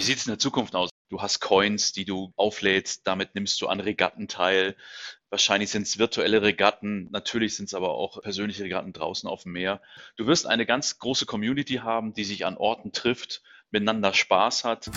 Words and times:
Wie 0.00 0.04
sieht 0.04 0.16
es 0.16 0.24
in 0.24 0.30
der 0.30 0.38
Zukunft 0.38 0.74
aus? 0.74 0.88
Du 1.10 1.20
hast 1.20 1.40
Coins, 1.40 1.92
die 1.92 2.06
du 2.06 2.32
auflädst, 2.36 3.06
damit 3.06 3.34
nimmst 3.34 3.60
du 3.60 3.68
an 3.68 3.80
Regatten 3.80 4.28
teil. 4.28 4.74
Wahrscheinlich 5.28 5.68
sind 5.68 5.82
es 5.82 5.98
virtuelle 5.98 6.40
Regatten, 6.40 7.10
natürlich 7.10 7.54
sind 7.54 7.66
es 7.66 7.74
aber 7.74 7.90
auch 7.90 8.22
persönliche 8.22 8.64
Regatten 8.64 8.94
draußen 8.94 9.28
auf 9.28 9.42
dem 9.42 9.52
Meer. 9.52 9.82
Du 10.16 10.26
wirst 10.26 10.46
eine 10.46 10.64
ganz 10.64 10.98
große 11.00 11.26
Community 11.26 11.80
haben, 11.82 12.14
die 12.14 12.24
sich 12.24 12.46
an 12.46 12.56
Orten 12.56 12.92
trifft, 12.92 13.42
miteinander 13.72 14.14
Spaß 14.14 14.64
hat. 14.64 14.90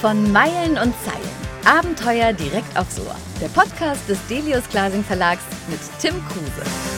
Von 0.00 0.32
Meilen 0.32 0.78
und 0.78 0.94
Zeilen. 1.04 1.36
Abenteuer 1.66 2.32
direkt 2.32 2.74
aufs 2.78 2.98
Ohr. 3.00 3.16
Der 3.38 3.48
Podcast 3.48 4.08
des 4.08 4.26
Delius 4.28 4.66
Glasing 4.70 5.04
Verlags 5.04 5.44
mit 5.68 5.80
Tim 6.00 6.14
Kruse. 6.28 6.95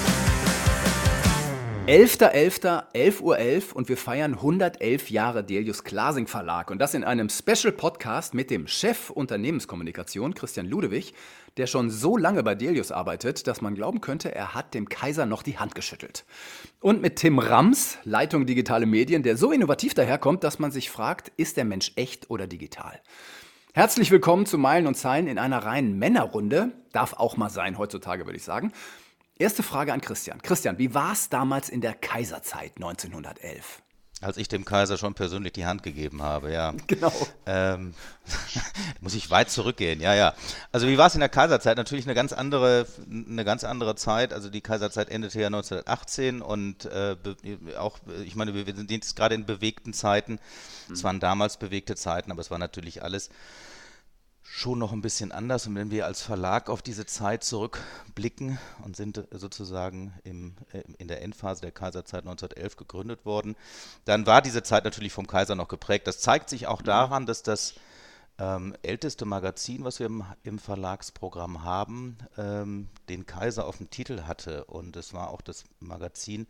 11.11., 1.88 2.92
11.11 2.92 3.20
Uhr 3.22 3.38
.11 3.38 3.72
und 3.72 3.88
wir 3.88 3.96
feiern 3.96 4.34
111 4.34 5.08
Jahre 5.08 5.42
Delius 5.42 5.84
Glasing 5.84 6.26
Verlag. 6.26 6.70
Und 6.70 6.80
das 6.80 6.92
in 6.92 7.02
einem 7.02 7.30
Special 7.30 7.72
Podcast 7.72 8.34
mit 8.34 8.50
dem 8.50 8.66
Chef 8.66 9.08
Unternehmenskommunikation, 9.08 10.34
Christian 10.34 10.66
Ludewig, 10.66 11.14
der 11.56 11.66
schon 11.66 11.88
so 11.88 12.18
lange 12.18 12.42
bei 12.42 12.54
Delius 12.54 12.92
arbeitet, 12.92 13.46
dass 13.46 13.62
man 13.62 13.74
glauben 13.74 14.02
könnte, 14.02 14.34
er 14.34 14.52
hat 14.54 14.74
dem 14.74 14.90
Kaiser 14.90 15.24
noch 15.24 15.42
die 15.42 15.58
Hand 15.58 15.74
geschüttelt. 15.74 16.26
Und 16.80 17.00
mit 17.00 17.16
Tim 17.16 17.38
Rams, 17.38 17.96
Leitung 18.04 18.44
Digitale 18.44 18.84
Medien, 18.84 19.22
der 19.22 19.38
so 19.38 19.50
innovativ 19.50 19.94
daherkommt, 19.94 20.44
dass 20.44 20.58
man 20.58 20.70
sich 20.70 20.90
fragt, 20.90 21.32
ist 21.38 21.56
der 21.56 21.64
Mensch 21.64 21.92
echt 21.96 22.28
oder 22.28 22.46
digital? 22.46 23.00
Herzlich 23.72 24.10
willkommen 24.10 24.44
zu 24.44 24.58
Meilen 24.58 24.88
und 24.88 24.96
Zeilen 24.96 25.26
in 25.26 25.38
einer 25.38 25.64
reinen 25.64 25.98
Männerrunde. 25.98 26.72
Darf 26.92 27.14
auch 27.14 27.38
mal 27.38 27.48
sein 27.48 27.78
heutzutage, 27.78 28.26
würde 28.26 28.36
ich 28.36 28.44
sagen. 28.44 28.72
Erste 29.40 29.62
Frage 29.62 29.92
an 29.92 30.00
Christian. 30.00 30.42
Christian, 30.42 30.78
wie 30.78 30.94
war 30.94 31.12
es 31.12 31.28
damals 31.28 31.68
in 31.68 31.80
der 31.80 31.94
Kaiserzeit 31.94 32.72
1911? 32.74 33.82
Als 34.20 34.36
ich 34.36 34.48
dem 34.48 34.64
Kaiser 34.64 34.98
schon 34.98 35.14
persönlich 35.14 35.52
die 35.52 35.64
Hand 35.64 35.84
gegeben 35.84 36.22
habe, 36.22 36.52
ja. 36.52 36.74
Genau. 36.88 37.12
Ähm, 37.46 37.94
muss 39.00 39.14
ich 39.14 39.30
weit 39.30 39.48
zurückgehen, 39.48 40.00
ja, 40.00 40.12
ja. 40.12 40.34
Also 40.72 40.88
wie 40.88 40.98
war 40.98 41.06
es 41.06 41.14
in 41.14 41.20
der 41.20 41.28
Kaiserzeit? 41.28 41.76
Natürlich 41.76 42.04
eine 42.04 42.16
ganz 42.16 42.32
andere, 42.32 42.88
eine 43.08 43.44
ganz 43.44 43.62
andere 43.62 43.94
Zeit. 43.94 44.32
Also 44.32 44.50
die 44.50 44.60
Kaiserzeit 44.60 45.08
endete 45.08 45.40
ja 45.40 45.46
1918 45.46 46.42
und 46.42 46.86
äh, 46.86 47.14
auch, 47.78 48.00
ich 48.24 48.34
meine, 48.34 48.54
wir 48.54 48.74
sind 48.74 48.90
jetzt 48.90 49.14
gerade 49.14 49.36
in 49.36 49.46
bewegten 49.46 49.92
Zeiten. 49.92 50.40
Es 50.92 51.04
waren 51.04 51.20
damals 51.20 51.58
bewegte 51.58 51.94
Zeiten, 51.94 52.32
aber 52.32 52.40
es 52.40 52.50
war 52.50 52.58
natürlich 52.58 53.04
alles 53.04 53.30
schon 54.58 54.80
noch 54.80 54.92
ein 54.92 55.02
bisschen 55.02 55.30
anders. 55.30 55.68
Und 55.68 55.76
wenn 55.76 55.92
wir 55.92 56.04
als 56.04 56.20
Verlag 56.20 56.68
auf 56.68 56.82
diese 56.82 57.06
Zeit 57.06 57.44
zurückblicken 57.44 58.58
und 58.84 58.96
sind 58.96 59.24
sozusagen 59.30 60.12
im, 60.24 60.56
äh, 60.72 60.82
in 60.98 61.06
der 61.06 61.22
Endphase 61.22 61.60
der 61.60 61.70
Kaiserzeit 61.70 62.24
1911 62.24 62.76
gegründet 62.76 63.24
worden, 63.24 63.54
dann 64.04 64.26
war 64.26 64.42
diese 64.42 64.64
Zeit 64.64 64.84
natürlich 64.84 65.12
vom 65.12 65.28
Kaiser 65.28 65.54
noch 65.54 65.68
geprägt. 65.68 66.08
Das 66.08 66.18
zeigt 66.18 66.50
sich 66.50 66.66
auch 66.66 66.82
daran, 66.82 67.24
dass 67.24 67.44
das 67.44 67.74
ähm, 68.38 68.74
älteste 68.82 69.24
Magazin, 69.24 69.84
was 69.84 69.98
wir 69.98 70.06
im, 70.06 70.24
im 70.44 70.58
Verlagsprogramm 70.58 71.64
haben, 71.64 72.18
ähm, 72.36 72.88
den 73.08 73.26
Kaiser 73.26 73.66
auf 73.66 73.78
dem 73.78 73.90
Titel 73.90 74.22
hatte. 74.22 74.64
Und 74.64 74.96
es 74.96 75.12
war 75.12 75.30
auch 75.30 75.40
das 75.40 75.64
Magazin, 75.80 76.46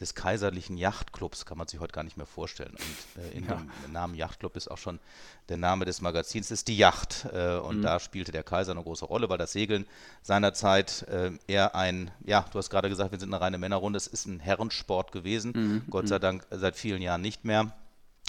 des 0.00 0.14
kaiserlichen 0.14 0.76
Yachtclubs, 0.76 1.44
kann 1.44 1.58
man 1.58 1.66
sich 1.66 1.80
heute 1.80 1.92
gar 1.92 2.04
nicht 2.04 2.16
mehr 2.16 2.26
vorstellen. 2.26 2.72
Und 2.72 3.22
äh, 3.22 3.36
in 3.36 3.46
ja. 3.46 3.56
dem 3.56 3.92
Namen 3.92 4.14
Yachtclub 4.14 4.56
ist 4.56 4.70
auch 4.70 4.78
schon 4.78 5.00
der 5.48 5.56
Name 5.56 5.84
des 5.84 6.00
Magazins, 6.00 6.50
ist 6.50 6.68
die 6.68 6.76
Yacht. 6.76 7.26
Äh, 7.32 7.56
und 7.56 7.78
mhm. 7.78 7.82
da 7.82 8.00
spielte 8.00 8.32
der 8.32 8.42
Kaiser 8.42 8.72
eine 8.72 8.82
große 8.82 9.04
Rolle, 9.04 9.28
weil 9.28 9.38
das 9.38 9.52
Segeln 9.52 9.86
seinerzeit 10.22 11.02
äh, 11.08 11.32
eher 11.46 11.74
ein, 11.74 12.10
ja, 12.24 12.44
du 12.52 12.58
hast 12.58 12.70
gerade 12.70 12.88
gesagt, 12.88 13.12
wir 13.12 13.18
sind 13.18 13.32
eine 13.32 13.40
reine 13.40 13.58
Männerrunde, 13.58 13.96
es 13.96 14.06
ist 14.06 14.26
ein 14.26 14.40
Herrensport 14.40 15.12
gewesen, 15.12 15.52
mhm. 15.54 15.82
Gott 15.90 16.08
sei 16.08 16.16
mhm. 16.16 16.22
Dank 16.22 16.46
seit 16.50 16.76
vielen 16.76 17.02
Jahren 17.02 17.20
nicht 17.20 17.44
mehr. 17.44 17.72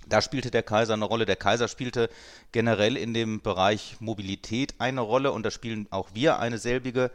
Da 0.08 0.22
spielte 0.22 0.50
der 0.50 0.64
Kaiser 0.64 0.94
eine 0.94 1.06
Rolle. 1.06 1.26
Der 1.26 1.36
Kaiser 1.36 1.68
spielte 1.68 2.10
generell 2.52 2.98
in 2.98 3.14
dem 3.14 3.42
Bereich 3.42 3.98
Mobilität 4.00 4.76
eine 4.80 5.02
Rolle 5.02 5.32
und 5.32 5.44
da 5.44 5.52
spielen 5.52 5.88
auch 5.92 6.10
wir 6.14 6.40
eine 6.40 6.58
selbige. 6.58 7.12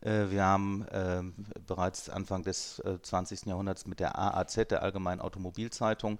Äh, 0.00 0.30
wir 0.30 0.44
haben 0.44 0.86
äh, 0.88 1.22
bereits 1.66 2.08
Anfang 2.08 2.44
des 2.44 2.82
20. 3.02 3.46
Äh, 3.46 3.50
Jahrhunderts 3.50 3.86
mit 3.86 4.00
der 4.00 4.18
AAZ, 4.18 4.68
der 4.70 4.82
Allgemeinen 4.82 5.20
Automobilzeitung, 5.20 6.18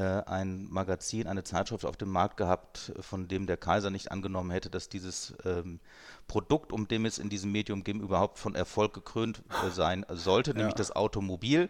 ein 0.00 0.68
Magazin, 0.70 1.26
eine 1.26 1.44
Zeitschrift 1.44 1.84
auf 1.84 1.96
dem 1.96 2.10
Markt 2.10 2.36
gehabt, 2.36 2.92
von 3.00 3.28
dem 3.28 3.46
der 3.46 3.56
Kaiser 3.56 3.90
nicht 3.90 4.10
angenommen 4.10 4.50
hätte, 4.50 4.68
dass 4.68 4.88
dieses 4.88 5.34
ähm, 5.44 5.78
Produkt, 6.26 6.72
um 6.72 6.88
dem 6.88 7.04
es 7.04 7.18
in 7.18 7.28
diesem 7.28 7.52
Medium 7.52 7.84
ging, 7.84 8.00
überhaupt 8.00 8.38
von 8.38 8.54
Erfolg 8.54 8.92
gekrönt 8.92 9.42
sein 9.70 10.04
sollte, 10.08 10.50
ja. 10.50 10.56
nämlich 10.56 10.74
das 10.74 10.94
Automobil, 10.94 11.68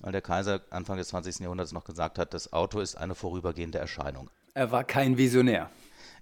weil 0.00 0.12
der 0.12 0.22
Kaiser 0.22 0.60
Anfang 0.70 0.96
des 0.96 1.08
20. 1.08 1.40
Jahrhunderts 1.40 1.72
noch 1.72 1.84
gesagt 1.84 2.18
hat, 2.18 2.32
das 2.32 2.52
Auto 2.52 2.80
ist 2.80 2.96
eine 2.96 3.14
vorübergehende 3.14 3.78
Erscheinung. 3.78 4.30
Er 4.54 4.72
war 4.72 4.84
kein 4.84 5.18
Visionär. 5.18 5.68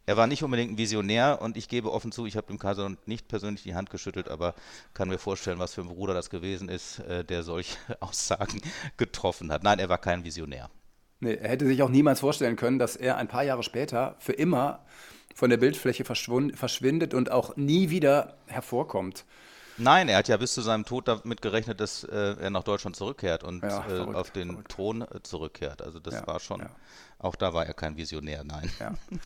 Er 0.07 0.17
war 0.17 0.27
nicht 0.27 0.43
unbedingt 0.43 0.73
ein 0.73 0.79
Visionär 0.79 1.41
und 1.41 1.57
ich 1.57 1.69
gebe 1.69 1.91
offen 1.91 2.13
zu, 2.13 2.27
ich 2.27 2.37
habe 2.37 2.49
dem 2.49 2.59
Kaiser 2.59 2.95
nicht 3.07 3.27
persönlich 3.27 3.63
die 3.63 3.75
Hand 3.75 3.89
geschüttelt, 3.89 4.29
aber 4.29 4.55
kann 4.93 5.09
mir 5.09 5.19
vorstellen, 5.19 5.59
was 5.59 5.75
für 5.75 5.81
ein 5.81 5.89
Bruder 5.89 6.13
das 6.13 6.29
gewesen 6.29 6.69
ist, 6.69 6.99
äh, 6.99 7.25
der 7.25 7.43
solche 7.43 7.79
Aussagen 8.01 8.61
getroffen 8.97 9.51
hat. 9.51 9.63
Nein, 9.63 9.79
er 9.79 9.89
war 9.89 9.99
kein 9.99 10.25
Visionär. 10.25 10.69
Nee, 11.21 11.35
er 11.35 11.49
hätte 11.49 11.67
sich 11.67 11.83
auch 11.83 11.89
niemals 11.89 12.21
vorstellen 12.21 12.57
können, 12.57 12.79
dass 12.79 12.97
er 12.97 13.17
ein 13.17 13.29
paar 13.29 13.45
Jahre 13.45 13.63
später 13.63 14.17
für 14.19 14.33
immer 14.33 14.85
von 15.35 15.51
der 15.51 15.57
Bildfläche 15.57 16.05
verschwindet 16.05 17.15
und 17.15 17.31
auch 17.31 17.57
nie 17.57 17.91
wieder 17.91 18.37
hervorkommt. 18.47 19.25
Nein, 19.77 20.09
er 20.09 20.19
hat 20.19 20.29
ja 20.29 20.37
bis 20.37 20.55
zu 20.55 20.61
seinem 20.61 20.85
Tod 20.85 21.09
damit 21.09 21.43
gerechnet, 21.43 21.81
dass 21.81 22.05
äh, 22.05 22.37
er 22.41 22.51
nach 22.51 22.63
Deutschland 22.63 22.97
zurückkehrt 22.97 23.43
und 23.43 23.63
ja, 23.63 23.81
äh, 23.81 23.83
verrückt, 23.83 24.17
auf 24.17 24.31
den 24.31 24.51
verrückt. 24.51 24.71
Thron 24.71 25.03
äh, 25.03 25.23
zurückkehrt. 25.23 25.83
Also 25.83 25.99
das 25.99 26.15
ja, 26.15 26.27
war 26.27 26.39
schon, 26.39 26.61
ja. 26.61 26.71
auch 27.19 27.35
da 27.35 27.55
war 27.55 27.67
er 27.67 27.75
kein 27.75 27.97
Visionär, 27.97 28.45
nein. 28.45 28.71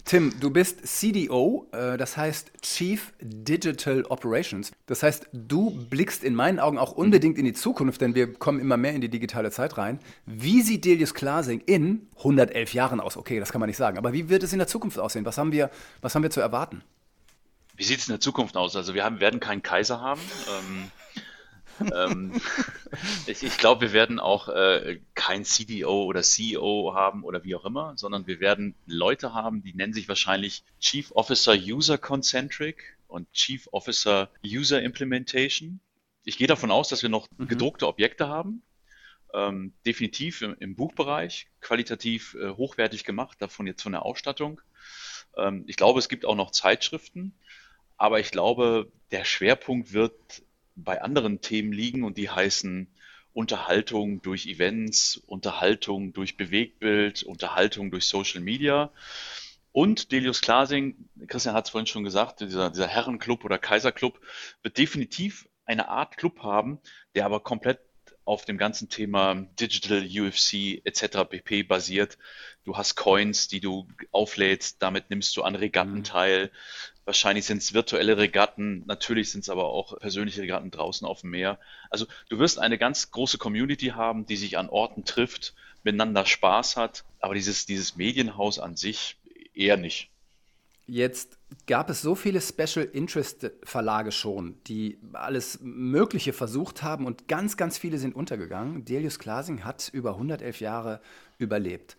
Tim, 0.04 0.38
du 0.40 0.50
bist 0.50 0.86
CDO, 0.86 1.66
äh, 1.72 1.98
das 1.98 2.16
heißt 2.16 2.52
Chief 2.62 3.12
Digital 3.20 4.04
Operations. 4.04 4.72
Das 4.86 5.02
heißt, 5.02 5.28
du 5.32 5.70
blickst 5.90 6.24
in 6.24 6.34
meinen 6.34 6.58
Augen 6.60 6.78
auch 6.78 6.92
unbedingt 6.92 7.36
in 7.38 7.44
die 7.44 7.52
Zukunft, 7.52 8.00
denn 8.00 8.14
wir 8.14 8.32
kommen 8.32 8.60
immer 8.60 8.76
mehr 8.76 8.94
in 8.94 9.00
die 9.00 9.10
digitale 9.10 9.50
Zeit 9.50 9.76
rein. 9.76 9.98
Wie 10.24 10.62
sieht 10.62 10.84
Delius 10.84 11.12
Klasing 11.12 11.60
in 11.66 12.08
111 12.18 12.72
Jahren 12.72 13.00
aus? 13.00 13.16
Okay, 13.16 13.38
das 13.38 13.52
kann 13.52 13.60
man 13.60 13.68
nicht 13.68 13.76
sagen, 13.76 13.98
aber 13.98 14.12
wie 14.12 14.28
wird 14.30 14.42
es 14.42 14.52
in 14.52 14.58
der 14.58 14.68
Zukunft 14.68 14.98
aussehen? 14.98 15.26
Was 15.26 15.36
haben 15.36 15.52
wir, 15.52 15.70
was 16.00 16.14
haben 16.14 16.22
wir 16.22 16.30
zu 16.30 16.40
erwarten? 16.40 16.82
Wie 17.78 17.84
sieht 17.84 18.00
es 18.00 18.08
in 18.08 18.12
der 18.12 18.20
Zukunft 18.20 18.56
aus? 18.56 18.74
Also 18.74 18.92
wir 18.92 19.04
haben, 19.04 19.20
werden 19.20 19.38
keinen 19.38 19.62
Kaiser 19.62 20.00
haben. 20.00 20.20
Ähm, 20.50 20.90
ähm, 21.94 22.40
ich, 23.28 23.44
ich 23.44 23.56
glaube, 23.56 23.82
wir 23.82 23.92
werden 23.92 24.18
auch 24.18 24.48
äh, 24.48 25.00
kein 25.14 25.44
CDO 25.44 26.02
oder 26.02 26.22
CEO 26.22 26.92
haben 26.96 27.22
oder 27.22 27.44
wie 27.44 27.54
auch 27.54 27.64
immer, 27.64 27.96
sondern 27.96 28.26
wir 28.26 28.40
werden 28.40 28.74
Leute 28.86 29.32
haben, 29.32 29.62
die 29.62 29.74
nennen 29.74 29.92
sich 29.92 30.08
wahrscheinlich 30.08 30.64
Chief 30.80 31.12
Officer 31.12 31.52
User 31.52 31.98
Concentric 31.98 32.98
und 33.06 33.32
Chief 33.32 33.68
Officer 33.70 34.28
User 34.44 34.82
Implementation. 34.82 35.78
Ich 36.24 36.36
gehe 36.36 36.48
davon 36.48 36.72
aus, 36.72 36.88
dass 36.88 37.02
wir 37.02 37.10
noch 37.10 37.28
mhm. 37.36 37.46
gedruckte 37.46 37.86
Objekte 37.86 38.26
haben. 38.26 38.62
Ähm, 39.32 39.72
definitiv 39.86 40.42
im, 40.42 40.56
im, 40.58 40.74
Buchbereich, 40.74 41.46
qualitativ 41.60 42.34
äh, 42.34 42.50
hochwertig 42.50 43.04
gemacht, 43.04 43.40
davon 43.40 43.68
jetzt 43.68 43.82
von 43.82 43.92
der 43.92 44.04
Ausstattung. 44.04 44.60
Ähm, 45.36 45.62
ich 45.68 45.76
glaube, 45.76 46.00
es 46.00 46.08
gibt 46.08 46.24
auch 46.24 46.34
noch 46.34 46.50
Zeitschriften. 46.50 47.34
Aber 47.98 48.20
ich 48.20 48.30
glaube, 48.30 48.90
der 49.10 49.24
Schwerpunkt 49.24 49.92
wird 49.92 50.42
bei 50.76 51.02
anderen 51.02 51.40
Themen 51.40 51.72
liegen 51.72 52.04
und 52.04 52.16
die 52.16 52.30
heißen 52.30 52.88
Unterhaltung 53.32 54.22
durch 54.22 54.46
Events, 54.46 55.16
Unterhaltung 55.26 56.12
durch 56.12 56.36
Bewegtbild, 56.36 57.22
Unterhaltung 57.24 57.90
durch 57.90 58.06
Social 58.06 58.40
Media. 58.40 58.90
Und 59.72 60.12
Delius 60.12 60.40
Klasing, 60.40 61.08
Christian 61.26 61.54
hat 61.54 61.66
es 61.66 61.70
vorhin 61.70 61.86
schon 61.86 62.04
gesagt, 62.04 62.40
dieser, 62.40 62.70
dieser 62.70 62.88
Herrenclub 62.88 63.44
oder 63.44 63.58
Kaiserclub 63.58 64.20
wird 64.62 64.78
definitiv 64.78 65.48
eine 65.66 65.88
Art 65.88 66.16
Club 66.16 66.42
haben, 66.42 66.80
der 67.14 67.26
aber 67.26 67.40
komplett 67.40 67.80
auf 68.24 68.44
dem 68.44 68.58
ganzen 68.58 68.88
Thema 68.88 69.34
Digital 69.58 70.04
UFC 70.04 70.84
etc. 70.84 71.24
pp. 71.30 71.62
basiert. 71.62 72.18
Du 72.64 72.76
hast 72.76 72.94
Coins, 72.94 73.48
die 73.48 73.60
du 73.60 73.88
auflädst, 74.10 74.82
damit 74.82 75.08
nimmst 75.08 75.36
du 75.36 75.42
an 75.42 75.54
Regatten 75.54 75.98
mhm. 75.98 76.04
teil. 76.04 76.50
Wahrscheinlich 77.08 77.46
sind 77.46 77.62
es 77.62 77.72
virtuelle 77.72 78.18
Regatten, 78.18 78.84
natürlich 78.84 79.32
sind 79.32 79.40
es 79.40 79.48
aber 79.48 79.70
auch 79.70 79.98
persönliche 79.98 80.42
Regatten 80.42 80.70
draußen 80.70 81.08
auf 81.08 81.22
dem 81.22 81.30
Meer. 81.30 81.58
Also 81.88 82.04
du 82.28 82.38
wirst 82.38 82.58
eine 82.58 82.76
ganz 82.76 83.10
große 83.12 83.38
Community 83.38 83.86
haben, 83.86 84.26
die 84.26 84.36
sich 84.36 84.58
an 84.58 84.68
Orten 84.68 85.06
trifft, 85.06 85.54
miteinander 85.82 86.26
Spaß 86.26 86.76
hat, 86.76 87.06
aber 87.18 87.32
dieses, 87.32 87.64
dieses 87.64 87.96
Medienhaus 87.96 88.58
an 88.58 88.76
sich 88.76 89.16
eher 89.54 89.78
nicht. 89.78 90.10
Jetzt 90.86 91.38
gab 91.66 91.88
es 91.88 92.02
so 92.02 92.14
viele 92.14 92.42
Special 92.42 92.84
Interest 92.84 93.52
Verlage 93.62 94.12
schon, 94.12 94.58
die 94.66 94.98
alles 95.14 95.60
Mögliche 95.62 96.34
versucht 96.34 96.82
haben 96.82 97.06
und 97.06 97.26
ganz, 97.26 97.56
ganz 97.56 97.78
viele 97.78 97.96
sind 97.96 98.14
untergegangen. 98.14 98.84
Delius 98.84 99.18
Klasing 99.18 99.64
hat 99.64 99.88
über 99.94 100.10
111 100.10 100.60
Jahre 100.60 101.00
überlebt. 101.38 101.96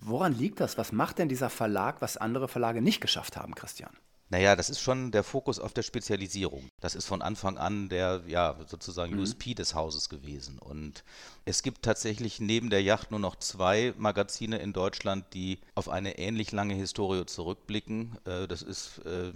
Woran 0.00 0.32
liegt 0.32 0.60
das? 0.60 0.78
Was 0.78 0.90
macht 0.90 1.18
denn 1.18 1.28
dieser 1.28 1.50
Verlag, 1.50 2.00
was 2.00 2.16
andere 2.16 2.48
Verlage 2.48 2.80
nicht 2.80 3.02
geschafft 3.02 3.36
haben, 3.36 3.54
Christian? 3.54 3.90
Naja, 4.30 4.56
das 4.56 4.68
ist 4.68 4.80
schon 4.80 5.10
der 5.10 5.24
Fokus 5.24 5.58
auf 5.58 5.72
der 5.72 5.82
Spezialisierung. 5.82 6.68
Das 6.80 6.94
ist 6.94 7.06
von 7.06 7.22
Anfang 7.22 7.56
an 7.56 7.88
der, 7.88 8.22
ja, 8.26 8.58
sozusagen 8.66 9.14
Mhm. 9.14 9.20
USP 9.20 9.54
des 9.54 9.74
Hauses 9.74 10.08
gewesen. 10.10 10.58
Und 10.58 11.02
es 11.46 11.62
gibt 11.62 11.82
tatsächlich 11.82 12.38
neben 12.38 12.68
der 12.68 12.82
Yacht 12.82 13.10
nur 13.10 13.20
noch 13.20 13.36
zwei 13.36 13.94
Magazine 13.96 14.58
in 14.58 14.74
Deutschland, 14.74 15.24
die 15.32 15.60
auf 15.74 15.88
eine 15.88 16.18
ähnlich 16.18 16.52
lange 16.52 16.74
Historie 16.74 17.24
zurückblicken. 17.24 18.18
Äh, 18.26 18.46
Das 18.46 18.60
ist 18.62 18.98
äh, 19.06 19.32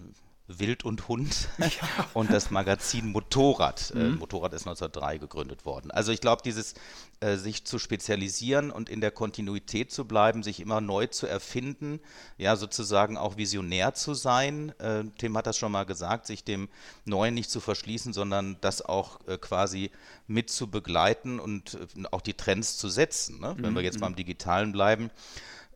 Wild 0.59 0.85
und 0.85 1.09
Hund 1.09 1.49
und 2.15 2.31
das 2.31 2.51
Magazin 2.51 3.07
Motorrad. 3.13 3.93
Äh, 3.95 4.11
Motorrad 4.11 4.53
ist 4.53 4.63
1903 4.63 5.19
gegründet 5.19 5.65
worden. 5.65 5.91
Also 5.91 6.13
ich 6.13 6.21
glaube, 6.21 6.43
dieses 6.45 6.75
äh, 7.21 7.37
sich 7.37 7.65
zu 7.65 7.79
spezialisieren 7.79 8.71
und 8.71 8.89
in 8.89 9.01
der 9.01 9.11
Kontinuität 9.11 9.93
zu 9.93 10.05
bleiben, 10.05 10.43
sich 10.43 10.61
immer 10.61 10.81
neu 10.81 11.07
zu 11.07 11.27
erfinden, 11.27 12.01
ja 12.39 12.57
sozusagen 12.57 13.17
auch 13.17 13.37
visionär 13.37 13.95
zu 13.95 14.15
sein. 14.15 14.73
Äh, 14.79 15.05
Tim 15.19 15.37
hat 15.37 15.47
das 15.47 15.59
schon 15.59 15.73
mal 15.73 15.85
gesagt, 15.85 16.27
sich 16.27 16.45
dem 16.45 16.69
Neuen 17.05 17.35
nicht 17.35 17.51
zu 17.51 17.61
verschließen, 17.61 18.13
sondern 18.13 18.57
das 18.61 18.83
auch 18.83 19.21
äh, 19.27 19.39
quasi 19.39 19.91
mit 20.27 20.51
zu 20.51 20.71
begleiten 20.71 21.39
und 21.39 21.75
äh, 21.75 22.05
auch 22.11 22.21
die 22.21 22.35
Trends 22.35 22.77
zu 22.77 22.89
setzen. 22.89 23.41
Ne? 23.41 23.55
Wenn 23.59 23.75
wir 23.75 23.83
jetzt 23.83 24.01
beim 24.01 24.17
Digitalen 24.17 24.73
bleiben 24.73 25.11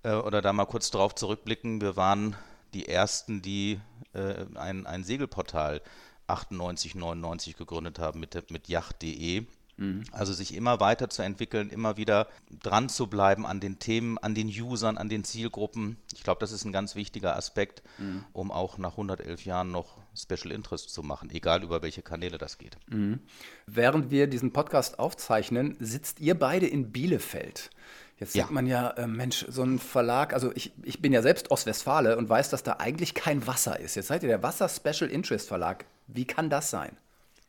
äh, 0.02 0.12
oder 0.12 0.42
da 0.42 0.52
mal 0.52 0.66
kurz 0.66 0.90
drauf 0.90 1.14
zurückblicken, 1.14 1.80
wir 1.80 1.96
waren 1.96 2.36
die 2.76 2.88
ersten, 2.88 3.40
die 3.40 3.80
äh, 4.12 4.44
ein, 4.54 4.86
ein 4.86 5.02
Segelportal 5.02 5.80
98, 6.26 6.94
99 6.94 7.56
gegründet 7.56 7.98
haben 7.98 8.20
mit, 8.20 8.50
mit 8.50 8.68
yacht.de. 8.68 9.46
Also 10.10 10.32
sich 10.32 10.54
immer 10.54 10.80
weiterzuentwickeln, 10.80 11.68
immer 11.68 11.98
wieder 11.98 12.28
dran 12.62 12.88
zu 12.88 13.08
bleiben 13.08 13.44
an 13.46 13.60
den 13.60 13.78
Themen, 13.78 14.16
an 14.18 14.34
den 14.34 14.48
Usern, 14.48 14.96
an 14.96 15.10
den 15.10 15.22
Zielgruppen. 15.22 15.98
Ich 16.14 16.22
glaube, 16.22 16.40
das 16.40 16.50
ist 16.52 16.64
ein 16.64 16.72
ganz 16.72 16.94
wichtiger 16.94 17.36
Aspekt, 17.36 17.82
um 18.32 18.50
auch 18.50 18.78
nach 18.78 18.92
111 18.92 19.44
Jahren 19.44 19.70
noch 19.70 19.98
Special 20.14 20.50
Interest 20.50 20.88
zu 20.88 21.02
machen, 21.02 21.28
egal 21.30 21.62
über 21.62 21.82
welche 21.82 22.00
Kanäle 22.00 22.38
das 22.38 22.56
geht. 22.56 22.78
Während 23.66 24.10
wir 24.10 24.26
diesen 24.28 24.54
Podcast 24.54 24.98
aufzeichnen, 24.98 25.76
sitzt 25.78 26.20
ihr 26.20 26.38
beide 26.38 26.66
in 26.66 26.90
Bielefeld. 26.90 27.70
Jetzt 28.18 28.34
Ja. 28.34 28.44
sagt 28.44 28.52
man 28.54 28.66
ja, 28.66 28.90
äh, 28.90 29.06
Mensch, 29.06 29.44
so 29.48 29.62
ein 29.62 29.78
Verlag, 29.78 30.32
also 30.32 30.50
ich, 30.54 30.72
ich 30.82 31.02
bin 31.02 31.12
ja 31.12 31.20
selbst 31.20 31.50
Ostwestfale 31.50 32.16
und 32.16 32.28
weiß, 32.28 32.48
dass 32.50 32.62
da 32.62 32.74
eigentlich 32.78 33.14
kein 33.14 33.46
Wasser 33.46 33.78
ist. 33.78 33.94
Jetzt 33.94 34.08
seid 34.08 34.22
ihr 34.22 34.28
der 34.28 34.42
Wasser 34.42 34.68
Special 34.68 35.10
Interest 35.10 35.46
Verlag. 35.48 35.84
Wie 36.06 36.24
kann 36.24 36.48
das 36.48 36.70
sein? 36.70 36.96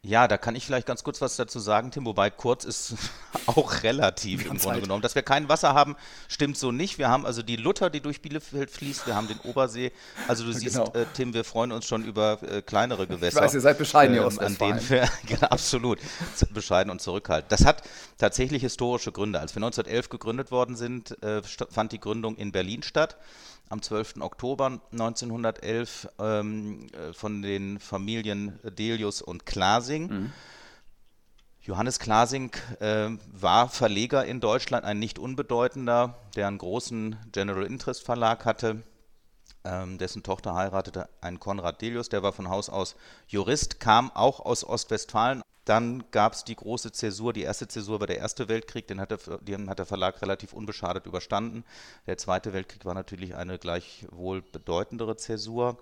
Ja, 0.04 0.28
da 0.28 0.38
kann 0.38 0.56
ich 0.56 0.66
vielleicht 0.66 0.88
ganz 0.88 1.04
kurz 1.04 1.20
was 1.22 1.36
dazu 1.36 1.60
sagen, 1.60 1.92
Tim, 1.92 2.06
wobei 2.06 2.30
kurz 2.30 2.64
ist 2.64 2.94
auch 3.48 3.84
relativ 3.84 4.46
im 4.50 4.58
Grunde 4.58 4.82
genommen. 4.82 5.02
Dass 5.02 5.16
wir 5.16 5.22
kein 5.24 5.50
Wasser 5.50 5.74
haben, 5.74 5.96
stimmt 6.30 6.58
so 6.58 6.72
nicht. 6.72 6.98
Wir 6.98 7.10
haben 7.10 7.26
also 7.26 7.42
die 7.42 7.56
Lutter, 7.58 7.90
die 7.90 8.00
durch 8.00 8.22
Bielefeld 8.22 8.72
fließt, 8.72 9.08
wir 9.08 9.16
haben 9.16 9.28
den 9.28 9.40
Obersee. 9.40 9.92
Also 10.28 10.46
du 10.46 10.52
siehst, 10.54 10.76
Genau. 10.78 10.94
äh, 10.94 11.06
Tim, 11.14 11.34
wir 11.34 11.44
freuen 11.44 11.72
uns 11.72 11.86
schon 11.88 12.06
über 12.06 12.42
äh, 12.44 12.62
kleinere 12.62 13.08
Gewässer. 13.08 13.42
weiß, 13.42 13.56
ihr 13.56 13.62
seid 13.62 13.78
bescheiden, 13.80 14.16
ähm, 14.16 14.22
an 14.22 14.28
Ostwestfalen. 14.28 14.78
denen 14.78 14.90
wir, 14.90 15.10
genau, 15.26 15.48
absolut, 15.48 16.00
bescheiden 16.52 16.92
und 16.92 17.02
zurückhaltend. 17.02 17.52
Das 17.52 17.66
hat 17.66 17.82
tatsächlich 18.18 18.62
historische 18.62 19.12
Gründe. 19.12 19.40
Als 19.40 19.56
wir 19.56 19.62
1911 19.62 20.10
gegründet 20.10 20.52
worden 20.52 20.76
sind, 20.78 21.22
äh, 21.24 21.42
fand 21.70 21.92
die 21.92 22.00
Gründung 22.00 22.38
in 22.38 22.52
Berlin 22.52 22.84
statt 22.84 23.18
am 23.70 23.82
12. 23.82 24.16
Oktober 24.22 24.82
1911 24.92 26.10
ähm, 26.20 26.88
äh, 26.94 27.14
von 27.14 27.42
den 27.42 27.80
Familien 27.80 28.60
Delius 28.64 29.22
und 29.22 29.46
Klasing. 29.46 30.32
Johannes 31.62 32.00
Klasing 32.00 32.52
äh, 32.80 33.10
war 33.34 33.68
Verleger 33.68 34.26
in 34.26 34.40
Deutschland, 34.40 34.86
ein 34.86 35.00
nicht 35.00 35.20
unbedeutender, 35.20 36.18
der 36.36 36.48
einen 36.48 36.60
großen 36.60 37.18
General 37.34 37.66
Interest 37.66 38.04
Verlag 38.04 38.46
hatte. 38.46 38.84
Ähm, 39.66 39.98
dessen 39.98 40.24
Tochter 40.24 40.56
heiratete 40.56 41.10
einen 41.20 41.42
Konrad 41.42 41.82
Delius, 41.82 42.08
der 42.08 42.24
war 42.24 42.32
von 42.32 42.48
Haus 42.50 42.70
aus 42.70 42.96
Jurist, 43.28 43.82
kam 43.82 44.12
auch 44.12 44.40
aus 44.40 44.64
Ostwestfalen. 44.64 45.42
Dann 45.68 46.06
gab 46.12 46.32
es 46.32 46.46
die 46.46 46.56
große 46.56 46.94
Zäsur, 46.94 47.34
die 47.34 47.42
erste 47.42 47.68
Zäsur 47.68 48.00
war 48.00 48.08
der 48.08 48.20
Erste 48.20 48.48
Weltkrieg, 48.48 48.88
den 48.88 49.02
hat, 49.02 49.12
der, 49.12 49.18
den 49.40 49.70
hat 49.70 49.80
der 49.80 49.86
Verlag 49.86 50.22
relativ 50.22 50.54
unbeschadet 50.54 51.06
überstanden. 51.06 51.66
Der 52.06 52.18
Zweite 52.18 52.54
Weltkrieg 52.54 52.86
war 52.86 52.94
natürlich 52.94 53.36
eine 53.36 53.60
gleichwohl 53.60 54.42
bedeutendere 54.42 55.18
Zäsur. 55.18 55.78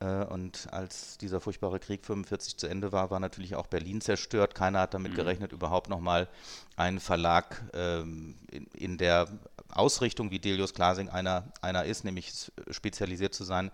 Äh, 0.00 0.24
Und 0.26 0.68
als 0.70 1.16
dieser 1.16 1.40
furchtbare 1.40 1.80
Krieg 1.80 2.04
45 2.04 2.58
zu 2.58 2.66
Ende 2.66 2.92
war, 2.92 3.10
war 3.10 3.20
natürlich 3.20 3.54
auch 3.54 3.68
Berlin 3.68 4.02
zerstört. 4.02 4.54
Keiner 4.54 4.80
hat 4.80 4.92
damit 4.92 5.14
gerechnet, 5.14 5.52
überhaupt 5.52 5.88
nochmal 5.88 6.28
einen 6.76 7.00
Verlag 7.00 7.62
ähm, 7.72 8.34
in, 8.50 8.66
in 8.74 8.98
der 8.98 9.28
Ausrichtung, 9.70 10.30
wie 10.30 10.40
Delius 10.40 10.74
Glasing 10.74 11.08
einer, 11.08 11.44
einer 11.62 11.86
ist, 11.86 12.04
nämlich 12.04 12.52
spezialisiert 12.70 13.32
zu 13.32 13.44
sein, 13.44 13.70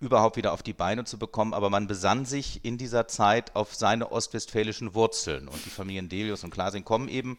überhaupt 0.00 0.36
wieder 0.36 0.52
auf 0.52 0.62
die 0.62 0.72
Beine 0.72 1.04
zu 1.04 1.18
bekommen. 1.18 1.54
Aber 1.54 1.70
man 1.70 1.86
besann 1.86 2.24
sich 2.24 2.64
in 2.64 2.78
dieser 2.78 3.08
Zeit 3.08 3.56
auf 3.56 3.74
seine 3.74 4.12
ostwestfälischen 4.12 4.94
Wurzeln. 4.94 5.48
Und 5.48 5.64
die 5.64 5.70
Familien 5.70 6.08
Delius 6.08 6.44
und 6.44 6.50
Glasing 6.50 6.84
kommen 6.84 7.08
eben 7.08 7.38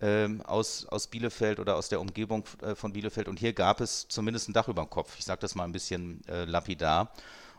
ähm, 0.00 0.40
aus, 0.42 0.86
aus 0.86 1.08
Bielefeld 1.08 1.60
oder 1.60 1.76
aus 1.76 1.88
der 1.88 2.00
Umgebung 2.00 2.44
äh, 2.62 2.74
von 2.74 2.92
Bielefeld. 2.92 3.28
Und 3.28 3.38
hier 3.38 3.52
gab 3.52 3.80
es 3.80 4.08
zumindest 4.08 4.48
ein 4.48 4.52
Dach 4.52 4.68
über 4.68 4.82
dem 4.82 4.90
Kopf. 4.90 5.16
Ich 5.18 5.24
sage 5.24 5.40
das 5.40 5.54
mal 5.54 5.64
ein 5.64 5.72
bisschen 5.72 6.26
äh, 6.26 6.44
lapidar. 6.44 7.12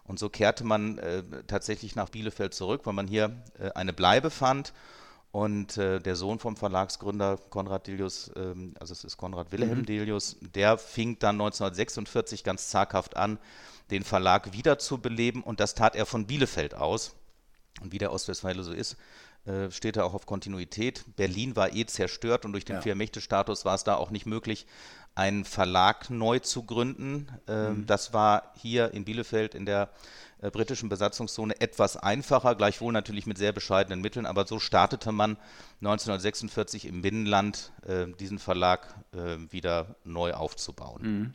Und 0.06 0.20
so 0.20 0.30
kehrte 0.30 0.64
man 0.64 0.98
äh, 0.98 1.24
tatsächlich 1.48 1.96
nach 1.96 2.10
Bielefeld 2.10 2.54
zurück, 2.54 2.82
weil 2.86 2.94
man 2.94 3.08
hier 3.08 3.36
äh, 3.60 3.70
eine 3.72 3.94
Bleibe 3.94 4.32
fand. 4.32 4.74
Und 5.32 5.78
äh, 5.78 6.02
der 6.02 6.18
Sohn 6.18 6.40
vom 6.40 6.58
Verlagsgründer 6.58 7.38
Konrad 7.50 7.88
Delius, 7.88 8.32
ähm, 8.36 8.74
also 8.80 8.92
es 8.92 9.06
ist 9.06 9.16
Konrad 9.16 9.54
Wilhelm 9.54 9.86
Delius, 9.86 10.36
der 10.42 10.78
fing 10.78 11.20
dann 11.20 11.36
1946 11.36 12.44
ganz 12.44 12.68
zaghaft 12.68 13.16
an, 13.16 13.40
den 13.92 14.04
Verlag 14.04 14.54
wiederzubeleben. 14.54 15.44
Und 15.44 15.60
das 15.60 15.76
tat 15.76 15.96
er 15.96 16.06
von 16.06 16.26
Bielefeld 16.26 16.74
aus. 16.74 17.14
Und 17.82 17.92
wie 17.92 17.98
der 17.98 18.12
Ostwestfale 18.12 18.64
so 18.64 18.72
ist, 18.74 18.98
äh, 19.46 19.72
steht 19.72 19.98
er 19.98 20.06
auch 20.06 20.14
auf 20.14 20.26
Kontinuität. 20.26 21.04
Berlin 21.16 21.56
war 21.56 21.74
eh 21.74 21.86
zerstört 21.86 22.46
und 22.46 22.52
durch 22.54 22.66
den 22.66 22.76
Ja. 22.78 22.82
Vier-Mächte-Status 22.82 23.66
war 23.66 23.76
es 23.76 23.84
da 23.84 23.96
auch 23.96 24.12
nicht 24.12 24.26
möglich, 24.26 24.68
einen 25.16 25.46
Verlag 25.46 26.10
neu 26.10 26.40
zu 26.40 26.64
gründen. 26.64 27.28
Ähm, 27.48 27.86
Das 27.88 28.14
war 28.14 28.52
hier 28.56 28.94
in 28.94 29.04
Bielefeld 29.04 29.56
in 29.56 29.66
der 29.66 29.90
äh, 30.42 30.52
britischen 30.52 30.90
Besatzungszone 30.90 31.60
etwas 31.60 31.98
einfacher, 31.98 32.56
gleichwohl 32.56 32.94
natürlich 32.94 33.26
mit 33.26 33.38
sehr 33.38 33.52
bescheidenen 33.52 34.02
Mitteln, 34.02 34.26
aber 34.26 34.46
so 34.46 34.60
startete 34.60 35.12
man 35.12 35.38
1946 35.82 36.86
im 36.86 37.02
Binnenland 37.02 37.72
äh, 37.88 38.08
diesen 38.20 38.40
Verlag 38.40 38.94
wieder 39.50 39.96
neu 40.06 40.34
aufzubauen. 40.34 41.34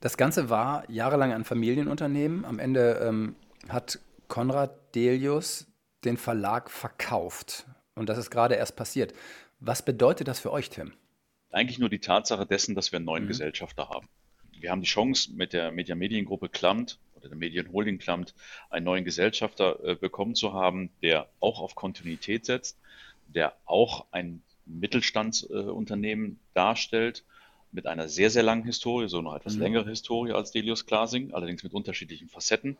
Das 0.00 0.16
Ganze 0.16 0.50
war 0.50 0.88
jahrelang 0.90 1.32
ein 1.32 1.44
Familienunternehmen. 1.44 2.44
Am 2.44 2.58
Ende 2.58 3.00
ähm, 3.02 3.36
hat 3.68 3.98
Konrad 4.28 4.94
Delius 4.94 5.66
den 6.04 6.16
Verlag 6.16 6.70
verkauft. 6.70 7.66
Und 7.94 8.08
das 8.08 8.18
ist 8.18 8.30
gerade 8.30 8.54
erst 8.54 8.76
passiert. 8.76 9.14
Was 9.60 9.84
bedeutet 9.84 10.28
das 10.28 10.40
für 10.40 10.52
euch, 10.52 10.68
Tim? 10.68 10.92
eigentlich 11.54 11.78
nur 11.78 11.88
die 11.88 12.00
Tatsache 12.00 12.46
dessen, 12.46 12.74
dass 12.74 12.92
wir 12.92 12.98
einen 12.98 13.06
neuen 13.06 13.28
Gesellschafter 13.28 13.88
haben. 13.88 14.08
Wir 14.52 14.70
haben 14.70 14.80
die 14.80 14.88
Chance, 14.88 15.32
mit 15.34 15.52
der 15.52 15.70
Media 15.70 15.94
Mediengruppe 15.94 16.48
Klamt 16.48 16.98
oder 17.14 17.28
der 17.28 17.38
Medienholding 17.38 17.98
Klamt 17.98 18.34
einen 18.70 18.84
neuen 18.84 19.04
Gesellschafter 19.04 19.82
äh, 19.84 19.94
bekommen 19.94 20.34
zu 20.34 20.52
haben, 20.52 20.90
der 21.02 21.28
auch 21.40 21.60
auf 21.60 21.74
Kontinuität 21.74 22.44
setzt, 22.44 22.78
der 23.28 23.56
auch 23.66 24.06
ein 24.10 24.42
Mittelstandsunternehmen 24.66 26.40
darstellt 26.54 27.24
mit 27.74 27.86
einer 27.86 28.08
sehr, 28.08 28.30
sehr 28.30 28.42
langen 28.42 28.64
Historie, 28.64 29.08
so 29.08 29.20
noch 29.20 29.34
etwas 29.34 29.56
längere 29.56 29.88
Historie 29.88 30.32
als 30.32 30.52
Delius 30.52 30.86
Glasing, 30.86 31.34
allerdings 31.34 31.62
mit 31.62 31.74
unterschiedlichen 31.74 32.28
Facetten, 32.28 32.76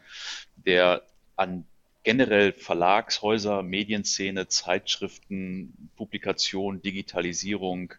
der 0.57 1.03
an 1.37 1.67
generell 2.05 2.53
Verlagshäuser, 2.53 3.63
Medienszene, 3.63 4.47
Zeitschriften, 4.47 5.91
Publikation, 5.97 6.81
Digitalisierung, 6.83 7.95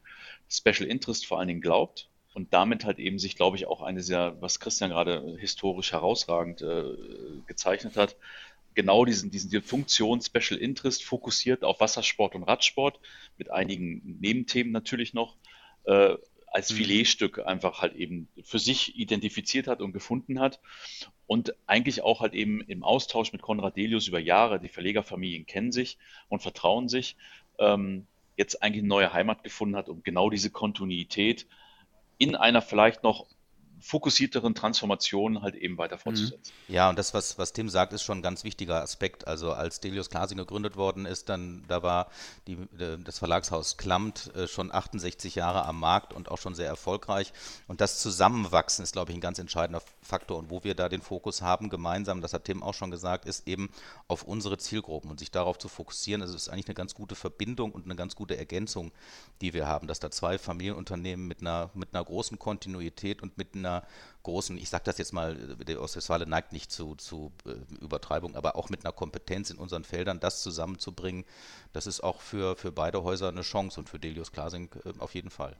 Special 0.50 0.88
Interest 0.88 1.26
vor 1.26 1.40
allen 1.40 1.48
Dingen 1.48 1.62
glaubt 1.62 2.08
und 2.34 2.54
damit 2.54 2.86
halt 2.86 3.00
eben 3.00 3.18
sich, 3.18 3.36
glaube 3.36 3.58
ich, 3.58 3.66
auch 3.66 3.82
eine 3.82 4.02
sehr, 4.02 4.38
was 4.42 4.60
Christian 4.60 4.92
gerade 4.92 5.38
historisch 5.40 5.92
herausragend 5.92 6.62
äh, 6.62 6.84
gezeichnet 7.48 7.98
hat, 7.98 8.16
genau 8.76 9.06
diesen, 9.06 9.32
diesen, 9.32 9.50
diese 9.50 9.64
Funktion 9.64 10.22
Special 10.22 10.60
Interest 10.60 11.04
fokussiert 11.04 11.64
auf 11.64 11.80
Wassersport 11.80 12.36
und 12.36 12.44
Radsport 12.44 13.00
mit 13.38 13.50
einigen 13.50 14.18
Nebenthemen 14.20 14.72
natürlich 14.72 15.14
noch 15.14 15.36
äh, 15.86 16.16
als 16.56 16.72
Filetstück 16.72 17.46
einfach 17.46 17.82
halt 17.82 17.96
eben 17.96 18.30
für 18.42 18.60
sich 18.60 18.98
identifiziert 18.98 19.68
hat 19.68 19.82
und 19.82 19.92
gefunden 19.92 20.40
hat. 20.40 20.62
Und 21.28 21.54
eigentlich 21.68 22.02
auch 22.02 22.22
halt 22.22 22.34
eben 22.34 22.62
im 22.62 22.82
Austausch 22.82 23.34
mit 23.34 23.42
Konrad 23.42 23.76
Delius 23.76 24.08
über 24.08 24.20
Jahre, 24.20 24.62
die 24.62 24.70
Verlegerfamilien 24.70 25.46
kennen 25.46 25.74
sich 25.74 25.98
und 26.30 26.42
vertrauen 26.42 26.88
sich, 26.88 27.18
ähm, 27.60 28.08
jetzt 28.38 28.64
eigentlich 28.64 28.84
eine 28.84 28.88
neue 28.88 29.12
Heimat 29.12 29.44
gefunden 29.44 29.76
hat, 29.76 29.90
um 29.90 30.02
genau 30.02 30.30
diese 30.30 30.50
Kontinuität 30.50 31.46
in 32.20 32.38
einer 32.38 32.62
vielleicht 32.62 33.04
noch 33.04 33.28
fokussierteren 33.80 34.56
Transformationen 34.56 35.42
halt 35.42 35.56
eben 35.56 35.78
weiter 35.78 35.98
fortzusetzen. 35.98 36.54
Mhm. 36.68 36.74
Ja, 36.74 36.90
und 36.90 36.98
das, 36.98 37.14
was, 37.14 37.38
was 37.38 37.54
Tim 37.54 37.70
sagt, 37.70 37.94
ist 37.94 38.04
schon 38.04 38.20
ein 38.20 38.22
ganz 38.22 38.44
wichtiger 38.44 38.82
Aspekt. 38.82 39.28
Also 39.28 39.54
als 39.54 39.80
Delius 39.80 40.10
Klasing 40.10 40.38
gegründet 40.38 40.76
worden 40.76 41.06
ist, 41.06 41.30
dann 41.30 41.64
da 41.68 41.84
war 41.84 42.10
die, 42.48 42.54
äh, 42.80 42.98
das 43.04 43.20
Verlagshaus 43.20 43.78
Klamt 43.78 44.34
äh, 44.36 44.48
schon 44.48 44.74
68 44.74 45.36
Jahre 45.36 45.66
am 45.66 45.80
Markt 45.80 46.14
und 46.14 46.30
auch 46.32 46.38
schon 46.38 46.56
sehr 46.56 46.68
erfolgreich. 46.68 47.34
Und 47.68 47.82
das 47.82 48.00
Zusammenwachsen 48.00 48.84
ist, 48.84 48.94
glaube 48.94 49.12
ich, 49.12 49.18
ein 49.18 49.22
ganz 49.22 49.40
entscheidender 49.40 49.82
Faktor. 50.02 50.38
Und 50.38 50.50
wo 50.50 50.64
wir 50.64 50.76
da 50.76 50.90
den 50.90 51.02
Fokus 51.02 51.42
haben, 51.42 51.70
gemeinsam, 51.70 52.22
das 52.22 52.34
hat 52.34 52.46
Tim 52.46 52.64
auch 52.64 52.74
schon 52.74 52.92
gesagt, 52.92 53.26
ist 53.26 53.48
eben 53.48 53.70
auf 54.08 54.24
unsere 54.24 54.58
Zielgruppen 54.58 55.12
und 55.12 55.20
sich 55.20 55.32
darauf 55.32 55.58
zu 55.58 55.68
fokussieren. 55.68 56.22
Also 56.22 56.36
es 56.36 56.44
ist 56.44 56.50
eigentlich 56.50 56.68
eine 56.68 56.76
ganz 56.76 56.94
gute 56.94 57.16
Verbindung 57.16 57.72
und 57.72 57.86
eine 57.86 57.96
ganz 57.96 58.16
gute 58.16 58.38
Ergänzung, 58.38 58.92
die 59.42 59.54
wir 59.54 59.68
haben, 59.68 59.88
dass 59.88 60.00
da 60.00 60.12
zwei 60.12 60.38
Familienunternehmen 60.38 61.28
mit 61.28 61.42
einer, 61.42 61.72
mit 61.74 61.94
einer 61.94 62.04
großen 62.04 62.40
Kontinuität 62.40 63.22
und 63.22 63.38
mit 63.38 63.56
einer 63.56 63.65
großen, 64.24 64.58
ich 64.58 64.70
sage 64.70 64.84
das 64.86 64.98
jetzt 64.98 65.14
mal, 65.14 65.36
der 65.36 65.82
Ostwestfale 65.82 66.26
neigt 66.26 66.52
nicht 66.52 66.72
zu, 66.72 66.96
zu 66.96 67.32
äh, 67.46 67.84
Übertreibung, 67.84 68.36
aber 68.36 68.56
auch 68.56 68.70
mit 68.70 68.84
einer 68.84 68.92
Kompetenz 68.92 69.50
in 69.50 69.58
unseren 69.58 69.84
Feldern, 69.84 70.20
das 70.20 70.42
zusammenzubringen, 70.42 71.26
das 71.74 71.88
ist 71.88 72.04
auch 72.04 72.22
für, 72.22 72.56
für 72.56 72.72
beide 72.72 73.04
Häuser 73.04 73.30
eine 73.30 73.42
Chance 73.42 73.80
und 73.80 73.90
für 73.90 74.00
Delius 74.00 74.32
Klasing 74.32 74.70
äh, 74.84 74.94
auf 75.00 75.14
jeden 75.14 75.30
Fall. 75.30 75.56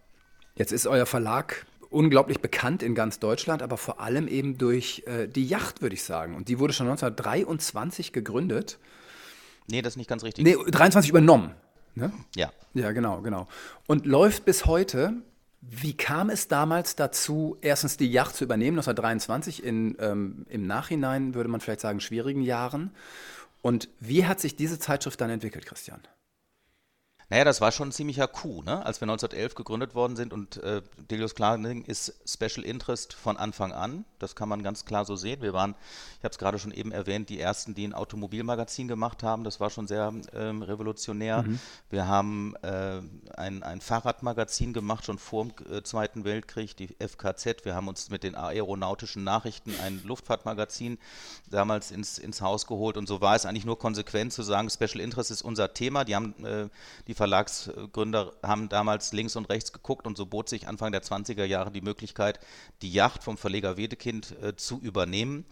Jetzt 0.56 0.72
ist 0.72 0.88
euer 0.88 1.06
Verlag 1.06 1.66
unglaublich 1.90 2.40
bekannt 2.40 2.84
in 2.84 2.96
ganz 2.96 3.20
Deutschland, 3.20 3.62
aber 3.62 3.78
vor 3.78 4.00
allem 4.00 4.28
eben 4.28 4.58
durch 4.58 5.04
äh, 5.06 5.28
die 5.28 5.46
Yacht, 5.46 5.82
würde 5.82 5.96
ich 5.96 6.04
sagen. 6.04 6.36
Und 6.36 6.50
die 6.50 6.60
wurde 6.60 6.74
schon 6.74 6.88
1923 6.88 8.14
gegründet. 8.14 8.80
Nee, 9.68 9.82
das 9.82 9.94
ist 9.94 9.98
nicht 9.98 10.10
ganz 10.10 10.24
richtig. 10.24 10.44
Nee, 10.44 10.56
23 10.68 11.10
übernommen. 11.10 11.52
Ne? 11.96 12.12
Ja. 12.36 12.52
Ja, 12.74 12.92
genau, 12.92 13.22
genau. 13.22 13.48
Und 13.88 14.06
läuft 14.06 14.46
bis 14.46 14.66
heute. 14.66 15.14
Wie 15.62 15.96
kam 15.96 16.30
es 16.30 16.48
damals 16.48 16.96
dazu, 16.96 17.58
erstens 17.62 17.98
die 17.98 18.12
Yacht 18.12 18.36
zu 18.36 18.44
übernehmen, 18.44 18.78
1923, 18.78 19.64
in, 19.64 19.96
ähm, 20.00 20.46
im 20.50 20.68
Nachhinein 20.68 21.34
würde 21.34 21.50
man 21.50 21.60
vielleicht 21.60 21.82
sagen, 21.82 22.00
schwierigen 22.00 22.42
Jahren? 22.42 22.92
Und 23.62 23.90
wie 24.00 24.26
hat 24.26 24.40
sich 24.40 24.56
diese 24.56 24.78
Zeitschrift 24.78 25.20
dann 25.22 25.32
entwickelt, 25.32 25.66
Christian? 25.66 26.02
Naja, 27.30 27.44
das 27.44 27.60
war 27.60 27.72
schon 27.72 27.90
ein 27.90 27.92
ziemlicher 27.92 28.28
Coup, 28.28 28.64
ne? 28.64 28.86
als 28.86 29.02
wir 29.02 29.06
1911 29.06 29.56
gegründet 29.56 29.96
worden 29.96 30.16
sind 30.16 30.32
und 30.32 30.58
äh, 30.58 30.84
Delius 31.10 31.34
Claring 31.34 31.84
ist 31.84 32.14
Special 32.28 32.64
Interest 32.64 33.14
von 33.14 33.36
Anfang 33.38 33.72
an. 33.72 34.06
Das 34.20 34.36
kann 34.36 34.48
man 34.48 34.62
ganz 34.62 34.86
klar 34.86 35.06
so 35.06 35.16
sehen. 35.16 35.42
Wir 35.42 35.52
waren, 35.52 35.74
ich 36.20 36.24
habe 36.24 36.32
es 36.32 36.38
gerade 36.38 36.60
schon 36.60 36.72
eben 36.72 36.92
erwähnt, 36.92 37.30
die 37.30 37.40
ersten, 37.40 37.74
die 37.74 37.88
ein 37.88 37.96
Automobilmagazin 37.96 38.88
gemacht 38.88 39.24
haben. 39.24 39.44
Das 39.44 39.60
war 39.60 39.72
schon 39.72 39.88
sehr 39.88 40.14
ähm, 40.34 40.62
revolutionär. 40.62 41.42
Mhm. 41.42 41.60
Wir 41.90 42.08
haben 42.08 42.56
äh, 42.62 43.02
ein, 43.36 43.64
ein 43.64 43.82
Fahrradmagazin 43.82 44.74
gemacht, 44.74 45.06
schon 45.06 45.18
vor 45.18 45.46
dem 45.46 45.74
äh, 45.74 45.82
Zweiten 45.82 46.26
Weltkrieg, 46.26 46.78
die 46.78 46.96
FKZ. 47.00 47.66
Wir 47.66 47.74
haben 47.74 47.88
uns 47.88 48.12
mit 48.12 48.22
den 48.22 48.36
aeronautischen 48.36 49.24
Nachrichten 49.24 49.74
ein 49.84 50.02
Luftfahrtmagazin 50.04 51.00
damals 51.50 51.90
ins, 51.90 52.20
ins 52.20 52.42
Haus 52.42 52.68
geholt 52.68 52.98
und 52.98 53.08
so 53.08 53.20
war 53.20 53.36
es 53.36 53.48
eigentlich 53.48 53.66
nur 53.66 53.80
konsequent 53.80 54.32
zu 54.32 54.44
sagen, 54.44 54.70
Special 54.70 55.00
Interest 55.00 55.32
ist 55.32 55.42
unser 55.42 55.74
Thema. 55.74 56.04
Die 56.04 56.16
haben 56.16 56.36
äh, 56.46 56.70
die 57.08 57.15
Verlagsgründer 57.16 58.34
haben 58.44 58.70
damals 58.70 59.14
links 59.14 59.36
und 59.36 59.50
rechts 59.50 59.74
geguckt 59.74 60.06
und 60.06 60.18
so 60.18 60.26
bot 60.26 60.50
sich 60.50 60.68
Anfang 60.68 60.92
der 60.92 61.02
20er 61.02 61.46
Jahre 61.46 61.72
die 61.72 61.82
Möglichkeit, 61.82 62.40
die 62.82 62.92
Yacht 62.92 63.24
vom 63.24 63.38
Verleger 63.38 63.78
Wedekind 63.78 64.36
äh, 64.42 64.56
zu 64.56 64.80
übernehmen. 64.80 65.46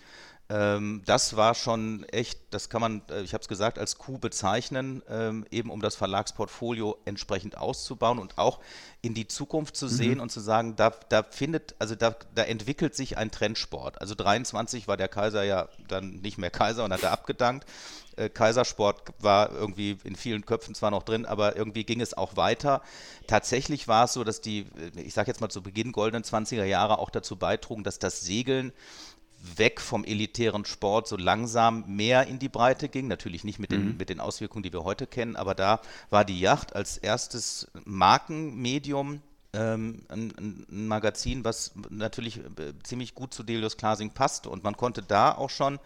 Ähm, 0.49 1.01
das 1.05 1.37
war 1.37 1.55
schon 1.55 2.03
echt, 2.09 2.39
das 2.51 2.69
kann 2.69 2.81
man, 2.81 3.01
äh, 3.09 3.21
ich 3.21 3.33
habe 3.33 3.41
es 3.41 3.47
gesagt, 3.47 3.79
als 3.79 3.97
Coup 3.97 4.19
bezeichnen, 4.19 5.01
ähm, 5.09 5.45
eben 5.51 5.69
um 5.69 5.81
das 5.81 5.95
Verlagsportfolio 5.95 6.97
entsprechend 7.05 7.57
auszubauen 7.57 8.19
und 8.19 8.37
auch 8.37 8.59
in 9.01 9.13
die 9.13 9.27
Zukunft 9.27 9.77
zu 9.77 9.87
sehen 9.87 10.15
mhm. 10.15 10.21
und 10.21 10.31
zu 10.31 10.41
sagen, 10.41 10.75
da, 10.75 10.91
da 11.09 11.23
findet, 11.23 11.75
also 11.79 11.95
da, 11.95 12.15
da 12.35 12.43
entwickelt 12.43 12.93
sich 12.93 13.17
ein 13.17 13.31
Trendsport. 13.31 14.01
Also 14.01 14.15
23 14.15 14.87
war 14.87 14.97
der 14.97 15.07
Kaiser 15.07 15.43
ja 15.43 15.69
dann 15.87 16.21
nicht 16.21 16.37
mehr 16.37 16.51
Kaiser 16.51 16.83
und 16.83 16.91
hat 16.91 17.03
er 17.03 17.11
abgedankt. 17.11 17.65
Äh, 18.15 18.29
Kaisersport 18.29 19.13
war 19.19 19.51
irgendwie 19.51 19.97
in 20.03 20.15
vielen 20.15 20.45
Köpfen 20.45 20.75
zwar 20.75 20.91
noch 20.91 21.03
drin, 21.03 21.25
aber 21.25 21.55
irgendwie 21.55 21.83
ging 21.83 22.01
es 22.01 22.15
auch 22.15 22.35
weiter. 22.35 22.81
Tatsächlich 23.27 23.87
war 23.87 24.05
es 24.05 24.13
so, 24.13 24.23
dass 24.23 24.41
die, 24.41 24.67
äh, 24.95 25.01
ich 25.01 25.13
sage 25.13 25.29
jetzt 25.29 25.41
mal 25.41 25.49
zu 25.49 25.63
Beginn 25.63 25.91
goldenen 25.91 26.23
20er 26.23 26.65
Jahre 26.65 26.99
auch 26.99 27.09
dazu 27.09 27.37
beitrugen, 27.37 27.83
dass 27.83 27.97
das 27.97 28.21
Segeln 28.21 28.73
weg 29.43 29.81
vom 29.81 30.05
elitären 30.05 30.65
Sport 30.65 31.07
so 31.07 31.17
langsam 31.17 31.83
mehr 31.87 32.27
in 32.27 32.39
die 32.39 32.49
Breite 32.49 32.89
ging. 32.89 33.07
Natürlich 33.07 33.43
nicht 33.43 33.59
mit 33.59 33.71
den, 33.71 33.91
mhm. 33.91 33.97
mit 33.97 34.09
den 34.09 34.19
Auswirkungen, 34.19 34.63
die 34.63 34.73
wir 34.73 34.83
heute 34.83 35.05
kennen, 35.05 35.35
aber 35.35 35.53
da 35.53 35.81
war 36.09 36.25
die 36.25 36.39
Yacht 36.39 36.75
als 36.75 36.97
erstes 36.97 37.67
Markenmedium 37.83 39.21
ähm, 39.53 40.03
ein, 40.09 40.33
ein, 40.37 40.87
Magazin, 40.87 41.43
was 41.43 41.73
natürlich 41.89 42.37
äh, 42.37 42.73
ziemlich 42.83 43.13
gut 43.13 43.33
zu 43.33 43.43
Delius 43.43 43.77
Klasing 43.77 44.11
passte. 44.11 44.49
Und 44.49 44.63
man 44.63 44.77
konnte 44.77 45.03
da 45.03 45.33
auch 45.33 45.49
schon 45.49 45.79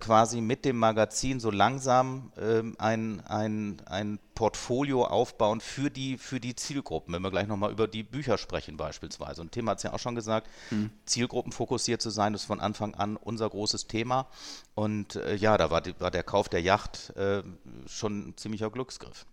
quasi 0.00 0.40
mit 0.40 0.64
dem 0.64 0.78
Magazin 0.78 1.40
so 1.40 1.50
langsam 1.50 2.32
ähm, 2.38 2.74
ein, 2.78 3.22
ein, 3.26 3.80
ein 3.86 4.18
Portfolio 4.34 5.04
aufbauen 5.04 5.60
für 5.60 5.90
die, 5.90 6.18
für 6.18 6.40
die 6.40 6.54
Zielgruppen, 6.54 7.14
wenn 7.14 7.22
wir 7.22 7.30
gleich 7.30 7.46
nochmal 7.46 7.70
über 7.70 7.88
die 7.88 8.02
Bücher 8.02 8.36
sprechen 8.36 8.76
beispielsweise. 8.76 9.40
Und 9.40 9.52
Tim 9.52 9.68
hat 9.68 9.78
es 9.78 9.84
ja 9.84 9.92
auch 9.92 9.98
schon 9.98 10.14
gesagt, 10.14 10.48
mhm. 10.70 10.90
Zielgruppenfokussiert 11.06 12.02
zu 12.02 12.10
sein, 12.10 12.34
ist 12.34 12.44
von 12.44 12.60
Anfang 12.60 12.94
an 12.94 13.16
unser 13.16 13.48
großes 13.48 13.86
Thema. 13.86 14.28
Und 14.74 15.16
äh, 15.16 15.36
ja, 15.36 15.56
da 15.56 15.70
war, 15.70 15.80
die, 15.80 15.98
war, 15.98 16.10
der 16.10 16.22
Kauf 16.22 16.48
der 16.48 16.60
Yacht 16.60 17.14
äh, 17.16 17.42
schon 17.86 18.28
ein 18.28 18.36
ziemlicher 18.36 18.70
Glücksgriff. 18.70 19.26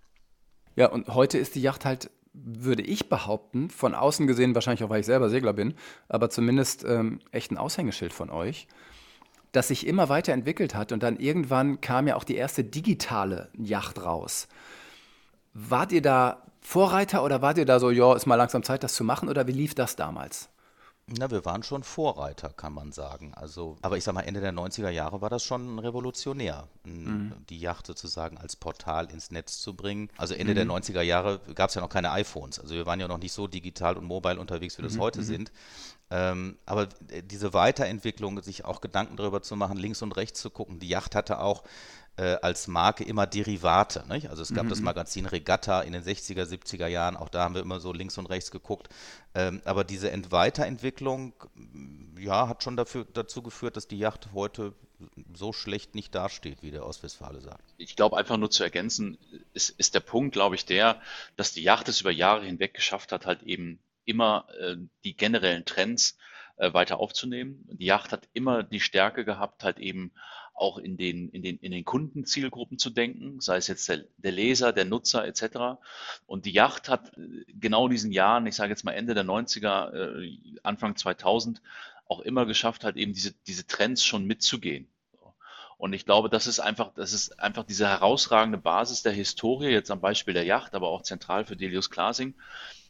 Ja, 0.75 0.87
und 0.87 1.09
heute 1.09 1.37
ist 1.37 1.55
die 1.55 1.61
Yacht 1.61 1.85
halt 1.85 2.09
würde 2.33 2.81
ich 2.81 3.09
behaupten, 3.09 3.69
von 3.69 3.93
außen 3.93 4.25
gesehen, 4.25 4.55
wahrscheinlich 4.55 4.85
auch 4.85 4.89
weil 4.89 5.01
ich 5.01 5.05
selber 5.05 5.29
Segler 5.29 5.51
bin, 5.51 5.73
aber 6.07 6.29
zumindest 6.29 6.85
ähm, 6.85 7.19
echt 7.31 7.51
ein 7.51 7.57
Aushängeschild 7.57 8.13
von 8.13 8.29
euch 8.29 8.67
das 9.51 9.67
sich 9.67 9.85
immer 9.85 10.09
weiterentwickelt 10.09 10.75
hat 10.75 10.91
und 10.91 11.03
dann 11.03 11.17
irgendwann 11.17 11.81
kam 11.81 12.07
ja 12.07 12.15
auch 12.15 12.23
die 12.23 12.35
erste 12.35 12.63
digitale 12.63 13.49
Yacht 13.57 14.03
raus. 14.03 14.47
Wart 15.53 15.91
ihr 15.91 16.01
da 16.01 16.43
Vorreiter 16.61 17.23
oder 17.23 17.41
wart 17.41 17.57
ihr 17.57 17.65
da 17.65 17.79
so, 17.79 17.89
ja, 17.89 18.15
ist 18.15 18.27
mal 18.27 18.35
langsam 18.35 18.63
Zeit, 18.63 18.83
das 18.83 18.93
zu 18.93 19.03
machen 19.03 19.27
oder 19.27 19.47
wie 19.47 19.51
lief 19.51 19.75
das 19.75 19.95
damals? 19.95 20.50
Na, 21.07 21.29
wir 21.29 21.43
waren 21.43 21.63
schon 21.63 21.83
Vorreiter, 21.83 22.49
kann 22.49 22.73
man 22.73 22.91
sagen. 22.91 23.33
Also, 23.33 23.77
aber 23.81 23.97
ich 23.97 24.03
sag 24.03 24.13
mal, 24.13 24.21
Ende 24.21 24.39
der 24.39 24.53
90er 24.53 24.89
Jahre 24.89 25.21
war 25.21 25.29
das 25.29 25.43
schon 25.43 25.77
revolutionär, 25.79 26.67
mhm. 26.83 27.33
die 27.49 27.59
Yacht 27.59 27.85
sozusagen 27.85 28.37
als 28.37 28.55
Portal 28.55 29.09
ins 29.11 29.29
Netz 29.29 29.59
zu 29.59 29.75
bringen. 29.75 30.09
Also 30.17 30.35
Ende 30.35 30.53
mhm. 30.53 30.55
der 30.55 30.65
90er 30.67 31.01
Jahre 31.01 31.39
gab 31.55 31.69
es 31.69 31.75
ja 31.75 31.81
noch 31.81 31.89
keine 31.89 32.11
iPhones. 32.11 32.59
Also 32.59 32.75
wir 32.75 32.85
waren 32.85 32.99
ja 32.99 33.07
noch 33.07 33.17
nicht 33.17 33.33
so 33.33 33.47
digital 33.47 33.97
und 33.97 34.05
mobile 34.05 34.39
unterwegs, 34.39 34.77
wie 34.77 34.83
das 34.83 34.95
mhm. 34.95 35.01
heute 35.01 35.19
mhm. 35.19 35.25
sind. 35.25 35.51
Ähm, 36.11 36.57
aber 36.65 36.87
diese 37.23 37.53
Weiterentwicklung, 37.53 38.41
sich 38.41 38.65
auch 38.65 38.81
Gedanken 38.81 39.17
darüber 39.17 39.41
zu 39.41 39.55
machen, 39.55 39.77
links 39.77 40.01
und 40.01 40.15
rechts 40.17 40.41
zu 40.41 40.49
gucken. 40.49 40.79
Die 40.79 40.89
Yacht 40.89 41.15
hatte 41.15 41.39
auch 41.39 41.63
äh, 42.17 42.37
als 42.41 42.67
Marke 42.67 43.03
immer 43.03 43.27
Derivate. 43.27 44.05
Nicht? 44.07 44.29
Also 44.29 44.41
es 44.41 44.53
gab 44.53 44.65
mhm. 44.65 44.69
das 44.69 44.81
Magazin 44.81 45.25
Regatta 45.25 45.81
in 45.81 45.93
den 45.93 46.03
60er, 46.03 46.43
70er 46.43 46.87
Jahren, 46.87 47.15
auch 47.15 47.29
da 47.29 47.43
haben 47.43 47.55
wir 47.55 47.61
immer 47.61 47.79
so 47.79 47.93
links 47.93 48.17
und 48.17 48.27
rechts 48.27 48.51
geguckt. 48.51 48.89
Ähm, 49.33 49.61
aber 49.65 49.83
diese 49.83 50.11
Ent 50.11 50.31
Weiterentwicklung 50.31 51.33
ja, 52.17 52.47
hat 52.47 52.63
schon 52.63 52.77
dafür, 52.77 53.05
dazu 53.13 53.41
geführt, 53.41 53.77
dass 53.77 53.87
die 53.87 53.97
Yacht 53.97 54.29
heute 54.33 54.73
so 55.33 55.53
schlecht 55.53 55.95
nicht 55.95 56.13
dasteht, 56.13 56.61
wie 56.61 56.71
der 56.71 56.85
Ostwestfale 56.85 57.41
sagt. 57.41 57.73
Ich 57.77 57.95
glaube, 57.95 58.17
einfach 58.17 58.37
nur 58.37 58.51
zu 58.51 58.63
ergänzen, 58.63 59.17
ist, 59.53 59.69
ist 59.71 59.95
der 59.95 59.99
Punkt, 60.01 60.33
glaube 60.33 60.55
ich, 60.55 60.65
der, 60.65 61.01
dass 61.37 61.53
die 61.53 61.63
Yacht 61.63 61.87
es 61.89 62.01
über 62.01 62.11
Jahre 62.11 62.45
hinweg 62.45 62.73
geschafft 62.73 63.11
hat, 63.11 63.25
halt 63.25 63.43
eben 63.43 63.79
immer 64.05 64.47
äh, 64.59 64.75
die 65.03 65.15
generellen 65.15 65.65
Trends 65.65 66.17
äh, 66.57 66.73
weiter 66.73 66.99
aufzunehmen. 66.99 67.67
Die 67.71 67.85
Yacht 67.85 68.11
hat 68.11 68.27
immer 68.33 68.63
die 68.63 68.79
Stärke 68.79 69.25
gehabt, 69.25 69.63
halt 69.63 69.79
eben 69.79 70.11
auch 70.61 70.77
in 70.77 70.95
den, 70.95 71.29
in 71.29 71.41
den, 71.41 71.57
in 71.57 71.71
den 71.71 71.83
Kundenzielgruppen 71.83 72.77
zu 72.77 72.91
denken, 72.91 73.41
sei 73.41 73.57
es 73.57 73.67
jetzt 73.67 73.89
der, 73.89 74.05
der 74.17 74.31
Leser, 74.31 74.71
der 74.71 74.85
Nutzer 74.85 75.25
etc. 75.25 75.81
Und 76.27 76.45
die 76.45 76.51
Yacht 76.51 76.87
hat 76.87 77.17
äh, 77.17 77.45
genau 77.47 77.85
in 77.87 77.91
diesen 77.91 78.11
Jahren, 78.11 78.45
ich 78.45 78.55
sage 78.55 78.69
jetzt 78.69 78.85
mal 78.85 78.91
Ende 78.91 79.15
der 79.15 79.25
90er, 79.25 80.21
äh, 80.21 80.37
Anfang 80.63 80.95
2000, 80.95 81.61
auch 82.07 82.19
immer 82.19 82.45
geschafft, 82.45 82.83
halt 82.83 82.95
eben 82.95 83.13
diese, 83.13 83.33
diese 83.47 83.65
Trends 83.65 84.05
schon 84.05 84.25
mitzugehen. 84.25 84.87
Und 85.77 85.93
ich 85.93 86.05
glaube, 86.05 86.29
das 86.29 86.45
ist 86.45 86.59
einfach, 86.59 86.93
das 86.93 87.11
ist 87.11 87.39
einfach 87.39 87.63
diese 87.63 87.87
herausragende 87.87 88.59
Basis 88.59 89.01
der 89.01 89.13
Historie, 89.13 89.69
jetzt 89.69 89.89
am 89.89 89.99
Beispiel 89.99 90.35
der 90.35 90.43
Yacht, 90.43 90.75
aber 90.75 90.89
auch 90.89 91.01
zentral 91.01 91.43
für 91.43 91.55
Delius 91.55 91.89
Klasing, 91.89 92.35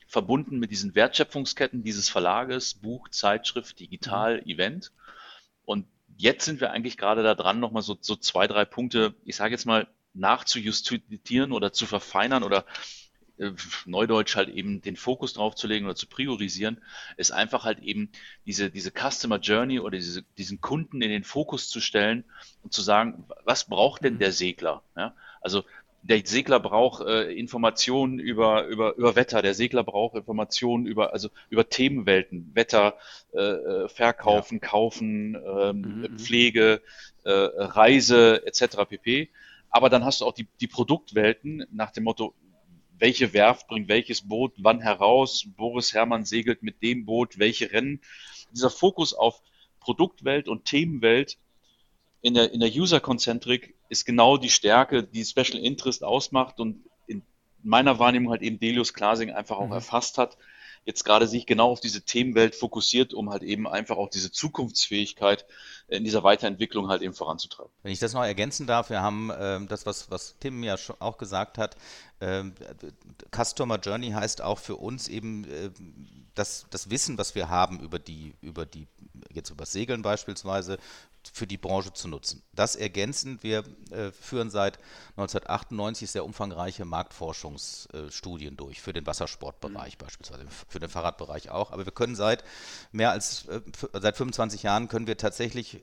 verbunden 0.08 0.60
mit 0.60 0.72
diesen 0.72 0.94
Wertschöpfungsketten 0.94 1.84
dieses 1.84 2.10
Verlages, 2.10 2.74
Buch, 2.74 3.08
Zeitschrift, 3.08 3.80
Digital, 3.80 4.42
mhm. 4.42 4.50
Event. 4.50 4.92
Und 5.63 5.88
jetzt 6.22 6.46
sind 6.46 6.62
wir 6.62 6.72
eigentlich 6.72 6.98
gerade 6.98 7.24
da 7.24 7.34
dran, 7.36 7.60
nochmal 7.60 7.82
so, 7.82 7.98
so 8.00 8.16
zwei, 8.16 8.48
drei 8.48 8.63
Punkte, 8.63 9.16
ich 9.25 9.36
sage 9.36 9.51
jetzt 9.54 9.66
mal, 9.66 9.88
nachzujustieren 10.13 11.51
oder 11.51 11.74
zu 11.74 11.86
verfeinern 11.86 12.44
oder 12.44 12.66
äh, 13.38 13.51
Neudeutsch 13.86 14.36
halt 14.36 14.50
eben 14.50 14.82
den 14.82 14.98
Fokus 14.98 15.34
drauf 15.34 15.56
zu 15.56 15.68
legen 15.68 15.86
oder 15.86 15.96
zu 15.96 16.08
priorisieren, 16.08 16.80
ist 17.18 17.32
einfach 17.32 17.63
halt 17.63 17.80
eben 17.80 18.12
diese, 18.46 18.70
diese 18.70 18.92
Customer 18.92 19.40
Journey 19.40 19.80
oder 19.80 19.98
diese, 19.98 20.22
diesen 20.38 20.62
Kunden 20.62 21.01
in 21.01 21.10
den 21.10 21.24
Fokus 21.24 21.70
zu 21.70 21.82
stellen 21.82 22.24
und 22.62 22.72
zu 22.72 22.82
sagen, 22.82 23.25
was 23.44 23.63
braucht 23.63 24.04
denn 24.04 24.16
mhm. 24.16 24.20
der 24.20 24.32
Segler? 24.32 24.84
Ja? 24.96 25.16
Also 25.42 25.63
der 26.03 26.22
Segler 26.25 26.60
braucht 26.60 27.05
äh, 27.05 27.31
Informationen 27.31 28.20
über, 28.20 28.65
über, 28.65 28.96
über 28.96 29.15
Wetter, 29.15 29.41
der 29.41 29.53
Segler 29.53 29.84
braucht 29.84 30.15
Informationen 30.15 30.86
über, 30.86 31.13
also 31.13 31.29
über 31.50 31.70
Themenwelten, 31.70 32.51
Wetter, 32.53 32.98
äh, 33.34 33.39
äh 33.39 33.89
Verkaufen, 33.89 34.60
ja. 34.62 34.67
Kaufen, 34.67 35.36
ähm, 35.36 35.81
mhm, 35.81 36.01
mhm. 36.01 36.20
Pflege, 36.20 36.81
äh, 37.24 37.31
Reise 37.31 38.46
etc. 38.46 38.77
pp. 38.89 39.29
Aber 39.70 39.89
dann 39.89 40.03
hast 40.03 40.22
du 40.22 40.25
auch 40.25 40.34
die, 40.34 40.48
die 40.60 40.67
Produktwelten 40.67 41.65
nach 41.72 41.91
dem 41.91 42.03
Motto, 42.03 42.34
welche 42.98 43.34
Werft 43.34 43.67
bringt 43.67 43.88
welches 43.88 44.27
Boot 44.27 44.53
wann 44.58 44.79
heraus, 44.79 45.46
Boris 45.55 45.93
Herrmann 45.93 46.25
segelt 46.25 46.62
mit 46.62 46.81
dem 46.81 47.05
Boot, 47.05 47.39
welche 47.39 47.72
Rennen. 47.72 48.01
Dieser 48.51 48.70
Fokus 48.70 49.13
auf 49.13 49.41
Produktwelt 49.79 50.48
und 50.48 50.65
Themenwelt 50.65 51.38
in 52.22 52.34
der, 52.34 52.53
in 52.53 52.60
der 52.60 52.70
User-Konzentrik 52.70 53.75
ist 53.91 54.05
genau 54.05 54.38
die 54.38 54.50
Stärke, 54.50 55.03
die 55.03 55.25
Special 55.25 55.60
Interest 55.62 56.01
ausmacht 56.01 56.62
und 56.62 56.86
in 57.07 57.24
meiner 57.62 58.00
Wahrnehmung 58.00 58.31
halt 58.31 58.41
eben 58.41 58.57
Delius 58.57 58.93
Klasing 58.93 59.31
einfach 59.31 59.57
auch 59.57 59.67
mhm. 59.67 59.74
erfasst 59.74 60.17
hat, 60.17 60.38
jetzt 60.86 61.03
gerade 61.03 61.27
sich 61.27 61.45
genau 61.45 61.71
auf 61.71 61.81
diese 61.81 62.05
Themenwelt 62.05 62.55
fokussiert, 62.55 63.13
um 63.13 63.29
halt 63.31 63.43
eben 63.43 63.67
einfach 63.67 63.98
auch 63.98 64.10
diese 64.10 64.31
Zukunftsfähigkeit 64.31 65.45
in 65.91 66.05
dieser 66.05 66.24
Weiterentwicklung 66.24 66.88
halt 66.88 67.01
eben 67.01 67.13
voranzutreiben. 67.13 67.71
Wenn 67.83 67.91
ich 67.91 68.00
das 68.00 68.13
noch 68.13 68.24
ergänzen 68.24 68.65
darf, 68.65 68.89
wir 68.89 69.01
haben 69.01 69.29
äh, 69.29 69.60
das, 69.67 69.86
was, 69.86 70.10
was 70.10 70.36
Tim 70.39 70.63
ja 70.63 70.77
schon 70.77 70.95
auch 71.00 71.17
gesagt 71.17 71.57
hat, 71.57 71.75
äh, 72.19 72.43
Customer 73.36 73.77
Journey 73.77 74.12
heißt 74.12 74.41
auch 74.41 74.60
für 74.60 74.77
uns 74.77 75.10
eben 75.10 75.43
äh, 75.43 75.69
das, 76.33 76.65
das 76.69 76.89
Wissen, 76.89 77.17
was 77.17 77.36
wir 77.36 77.50
haben 77.50 77.81
über 77.81 78.00
die, 78.00 78.33
über 78.41 78.65
die, 78.65 78.88
jetzt 79.33 79.50
über 79.50 79.63
das 79.63 79.74
Segeln 79.74 80.01
beispielsweise, 80.01 80.77
für 81.33 81.45
die 81.45 81.57
Branche 81.57 81.93
zu 81.93 82.07
nutzen. 82.07 82.41
Das 82.53 82.75
ergänzend, 82.75 83.43
wir 83.43 83.63
äh, 83.91 84.12
führen 84.12 84.50
seit 84.50 84.79
1998 85.12 86.10
sehr 86.10 86.25
umfangreiche 86.25 86.83
Marktforschungsstudien 86.83 88.53
äh, 88.53 88.57
durch, 88.57 88.81
für 88.81 88.93
den 88.93 89.05
Wassersportbereich 89.05 89.98
mhm. 89.98 90.05
beispielsweise, 90.05 90.45
für 90.67 90.79
den 90.79 90.89
Fahrradbereich 90.89 91.50
auch. 91.51 91.71
Aber 91.71 91.86
wir 91.86 91.91
können 91.91 92.15
seit 92.15 92.43
mehr 92.91 93.12
als, 93.12 93.45
äh, 93.48 93.62
seit 93.93 94.17
25 94.17 94.63
Jahren 94.63 94.88
können 94.88 95.07
wir 95.07 95.17
tatsächlich 95.17 95.81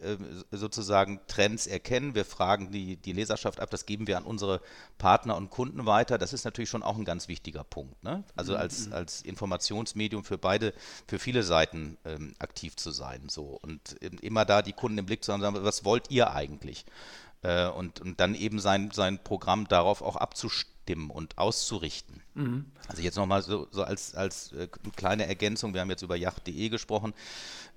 sozusagen 0.51 1.21
Trends 1.27 1.67
erkennen. 1.67 2.15
Wir 2.15 2.25
fragen 2.25 2.71
die, 2.71 2.97
die 2.97 3.13
Leserschaft 3.13 3.61
ab, 3.61 3.71
das 3.71 3.87
geben 3.87 4.07
wir 4.07 4.17
an 4.17 4.25
unsere 4.25 4.61
Partner 4.99 5.37
und 5.37 5.51
Kunden 5.51 5.87
weiter. 5.87 6.19
Das 6.19 6.33
ist 6.33 6.45
natürlich 6.45 6.71
schon 6.71 6.83
auch 6.83 6.97
ein 6.97 7.05
ganz 7.05 7.29
wichtiger 7.29 7.65
Punkt. 7.65 8.03
Ne? 8.05 8.25
Also 8.37 8.53
mhm. 8.53 8.61
als, 8.61 8.93
als 8.93 9.23
Informationsmedium 9.23 10.25
für 10.25 10.39
beide, 10.39 10.75
für 11.07 11.19
viele 11.19 11.43
Seiten 11.43 11.99
ähm, 12.05 12.35
aktiv 12.39 12.77
zu 12.77 12.91
sein. 12.91 13.29
So. 13.29 13.59
Und 13.63 13.93
immer 14.01 14.45
da 14.45 14.63
die 14.63 14.73
Kunden 14.73 14.99
im 14.99 15.07
Blick 15.07 15.25
zu 15.25 15.33
haben, 15.33 15.65
was 15.65 15.85
wollt 15.85 16.11
ihr 16.11 16.33
eigentlich? 16.33 16.85
Äh, 17.43 17.69
und, 17.69 18.01
und 18.01 18.21
dann 18.21 18.35
eben 18.35 18.59
sein, 18.59 18.91
sein 18.93 19.23
Programm 19.23 19.69
darauf 19.69 20.03
auch 20.03 20.17
abzustimmen 20.17 20.78
und 20.95 21.39
auszurichten. 21.39 22.23
Mhm. 22.35 22.67
Also 22.89 23.03
jetzt 23.03 23.17
nochmal 23.17 23.43
so, 23.43 23.69
so 23.71 23.83
als, 23.83 24.15
als 24.15 24.53
äh, 24.53 24.69
kleine 24.97 25.27
Ergänzung, 25.27 25.75
wir 25.75 25.81
haben 25.81 25.91
jetzt 25.91 26.03
über 26.03 26.17
yacht.de 26.17 26.69
gesprochen. 26.69 27.15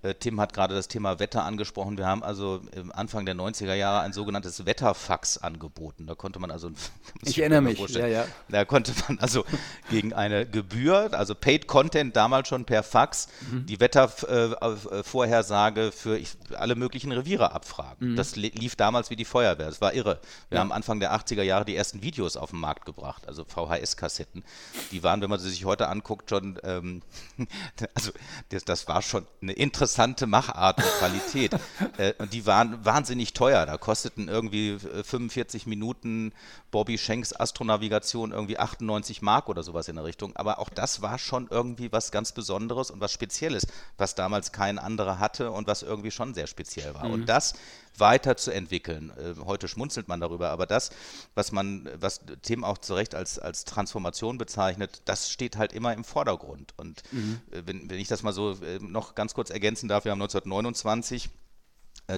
Äh, 0.03 0.15
Tim 0.15 0.41
hat 0.41 0.53
gerade 0.53 0.73
das 0.73 0.87
Thema 0.87 1.19
Wetter 1.19 1.43
angesprochen. 1.43 1.97
Wir 1.97 2.07
haben 2.07 2.23
also 2.23 2.61
Anfang 2.93 3.25
der 3.25 3.35
90er 3.35 3.73
Jahre 3.73 3.99
ein 4.01 4.13
sogenanntes 4.13 4.65
Wetterfax 4.65 5.37
angeboten. 5.37 6.07
Da 6.07 6.15
konnte 6.15 6.39
man 6.39 6.49
also. 6.51 6.71
Ich 7.23 7.37
erinnere 7.37 7.61
mich, 7.61 7.77
ja, 7.89 8.07
ja. 8.07 8.25
Da 8.49 8.65
konnte 8.65 8.93
man 9.07 9.19
also 9.19 9.45
gegen 9.89 10.13
eine 10.13 10.47
Gebühr, 10.47 11.13
also 11.13 11.35
Paid 11.35 11.67
Content 11.67 12.15
damals 12.15 12.47
schon 12.47 12.65
per 12.65 12.81
Fax, 12.81 13.27
mhm. 13.51 13.67
die 13.67 13.79
Wettervorhersage 13.79 15.87
äh, 15.87 15.91
für 15.91 16.19
alle 16.55 16.73
möglichen 16.75 17.11
Reviere 17.11 17.51
abfragen. 17.51 18.13
Mhm. 18.13 18.15
Das 18.15 18.35
lief 18.35 18.75
damals 18.75 19.11
wie 19.11 19.15
die 19.15 19.25
Feuerwehr. 19.25 19.67
Das 19.67 19.81
war 19.81 19.93
irre. 19.93 20.19
Wir 20.49 20.55
ja. 20.55 20.61
haben 20.61 20.71
Anfang 20.71 20.99
der 20.99 21.13
80er 21.13 21.43
Jahre 21.43 21.65
die 21.65 21.75
ersten 21.75 22.01
Videos 22.01 22.37
auf 22.37 22.49
den 22.49 22.59
Markt 22.59 22.85
gebracht, 22.85 23.00
also 23.27 23.43
VHS-Kassetten. 23.43 24.43
Die 24.91 25.03
waren, 25.03 25.21
wenn 25.21 25.29
man 25.29 25.39
sie 25.39 25.49
sich 25.49 25.65
heute 25.65 25.87
anguckt, 25.89 26.29
schon, 26.29 26.59
ähm, 26.63 27.01
also 27.93 28.11
das, 28.49 28.65
das 28.65 28.87
war 28.87 29.01
schon 29.01 29.25
eine 29.41 29.53
interessante 29.53 30.27
Machart 30.27 30.77
und 30.77 30.91
Qualität. 30.99 31.53
äh, 31.97 32.13
und 32.17 32.33
die 32.33 32.45
waren 32.45 32.83
wahnsinnig 32.85 33.33
teuer. 33.33 33.65
Da 33.65 33.77
kosteten 33.77 34.27
irgendwie 34.27 34.77
45 34.79 35.65
äh, 35.65 35.69
Minuten 35.69 36.33
Bobby 36.71 36.97
Schenks 36.97 37.33
Astronavigation 37.33 38.31
irgendwie 38.31 38.57
98 38.57 39.21
Mark 39.21 39.49
oder 39.49 39.63
sowas 39.63 39.87
in 39.87 39.95
der 39.95 40.05
Richtung. 40.05 40.35
Aber 40.35 40.59
auch 40.59 40.69
das 40.69 41.01
war 41.01 41.17
schon 41.17 41.47
irgendwie 41.49 41.91
was 41.91 42.11
ganz 42.11 42.31
Besonderes 42.31 42.91
und 42.91 43.01
was 43.01 43.11
Spezielles, 43.11 43.67
was 43.97 44.15
damals 44.15 44.51
kein 44.51 44.79
anderer 44.79 45.19
hatte 45.19 45.51
und 45.51 45.67
was 45.67 45.83
irgendwie 45.83 46.11
schon 46.11 46.33
sehr 46.33 46.47
speziell 46.47 46.93
war. 46.93 47.05
Mhm. 47.05 47.13
Und 47.13 47.29
das 47.29 47.53
weiterzuentwickeln. 47.97 49.11
Äh, 49.11 49.35
heute 49.45 49.67
schmunzelt 49.67 50.07
man 50.07 50.19
darüber, 50.19 50.49
aber 50.49 50.65
das, 50.65 50.91
was 51.35 51.51
man, 51.51 51.89
was 51.99 52.21
Tim 52.41 52.63
auch 52.63 52.77
zu 52.77 52.93
Recht 52.93 53.15
als, 53.15 53.39
als 53.39 53.65
Transformation 53.65 54.37
bezeichnet, 54.37 55.01
das 55.05 55.29
steht 55.29 55.57
halt 55.57 55.73
immer 55.73 55.93
im 55.93 56.03
Vordergrund. 56.03 56.73
Und 56.77 57.03
mhm. 57.11 57.41
Äh, 57.51 57.63
wenn, 57.65 57.89
wenn 57.89 57.99
ich 57.99 58.07
das 58.07 58.23
mal 58.23 58.33
so 58.33 58.51
äh, 58.51 58.79
noch 58.79 59.15
ganz 59.15 59.33
kurz 59.33 59.49
ergänzen 59.49 59.87
darf, 59.87 60.05
wir 60.05 60.11
haben 60.11 60.21
1929 60.21 61.29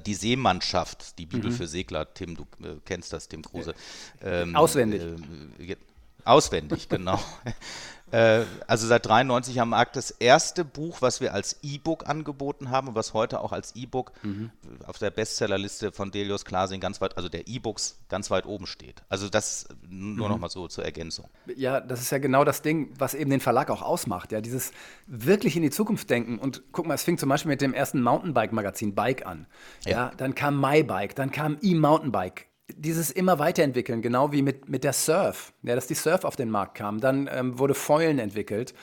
die 0.07 0.15
Seemannschaft, 0.15 1.19
die 1.19 1.25
Bibel 1.25 1.51
mhm. 1.51 1.55
für 1.55 1.67
Segler, 1.67 2.11
Tim, 2.13 2.35
du 2.35 2.43
äh, 2.63 2.79
kennst 2.85 3.13
das, 3.13 3.27
Tim 3.27 3.43
Kruse. 3.43 3.75
Ähm, 4.21 4.55
Auswendig. 4.55 5.01
Äh, 5.59 5.75
auswendig, 6.25 6.89
genau. 6.89 7.19
Äh, 8.13 8.45
also 8.67 8.85
seit 8.85 9.07
93 9.07 9.59
am 9.59 9.69
Markt 9.69 9.95
das 9.95 10.11
erste 10.11 10.63
Buch, 10.63 11.01
was 11.01 11.19
wir 11.19 11.33
als 11.33 11.57
E-Book 11.63 12.07
angeboten 12.07 12.69
haben, 12.69 12.93
was 12.93 13.15
heute 13.15 13.39
auch 13.39 13.51
als 13.51 13.75
E-Book 13.75 14.11
mhm. 14.21 14.51
auf 14.85 14.99
der 14.99 15.09
Bestsellerliste 15.09 15.91
von 15.91 16.11
Delius 16.11 16.45
Klasing 16.45 16.79
ganz 16.79 17.01
weit, 17.01 17.17
also 17.17 17.27
der 17.27 17.47
E-Books 17.47 17.97
ganz 18.09 18.29
weit 18.29 18.45
oben 18.45 18.67
steht. 18.67 19.01
Also 19.09 19.29
das 19.29 19.67
nur 19.89 20.27
mhm. 20.27 20.33
noch 20.33 20.39
mal 20.39 20.49
so 20.49 20.67
zur 20.67 20.85
Ergänzung. 20.85 21.27
Ja, 21.55 21.81
das 21.81 22.01
ist 22.01 22.11
ja 22.11 22.19
genau 22.19 22.43
das 22.43 22.61
Ding, 22.61 22.93
was 22.99 23.15
eben 23.15 23.31
den 23.31 23.39
Verlag 23.39 23.71
auch 23.71 23.81
ausmacht. 23.81 24.31
Ja, 24.31 24.41
dieses 24.41 24.73
wirklich 25.07 25.55
in 25.55 25.63
die 25.63 25.71
Zukunft 25.71 26.07
denken. 26.11 26.37
Und 26.37 26.61
guck 26.71 26.85
mal, 26.85 26.93
es 26.93 27.01
fing 27.01 27.17
zum 27.17 27.29
Beispiel 27.29 27.49
mit 27.49 27.61
dem 27.61 27.73
ersten 27.73 27.99
Mountainbike-Magazin 28.03 28.93
Bike 28.93 29.25
an. 29.25 29.47
Ja, 29.85 29.91
ja 29.91 30.11
dann 30.17 30.35
kam 30.35 30.61
MyBike, 30.61 31.15
dann 31.15 31.31
kam 31.31 31.57
E-Mountainbike 31.63 32.45
dieses 32.75 33.11
immer 33.11 33.39
weiterentwickeln, 33.39 34.01
genau 34.01 34.31
wie 34.31 34.41
mit, 34.41 34.69
mit 34.69 34.83
der 34.83 34.93
Surf, 34.93 35.53
ja, 35.63 35.75
dass 35.75 35.87
die 35.87 35.95
Surf 35.95 36.23
auf 36.23 36.35
den 36.35 36.49
Markt 36.49 36.75
kam. 36.75 36.99
Dann 36.99 37.29
ähm, 37.31 37.59
wurde 37.59 37.73
Foilen 37.73 38.19
entwickelt. 38.19 38.73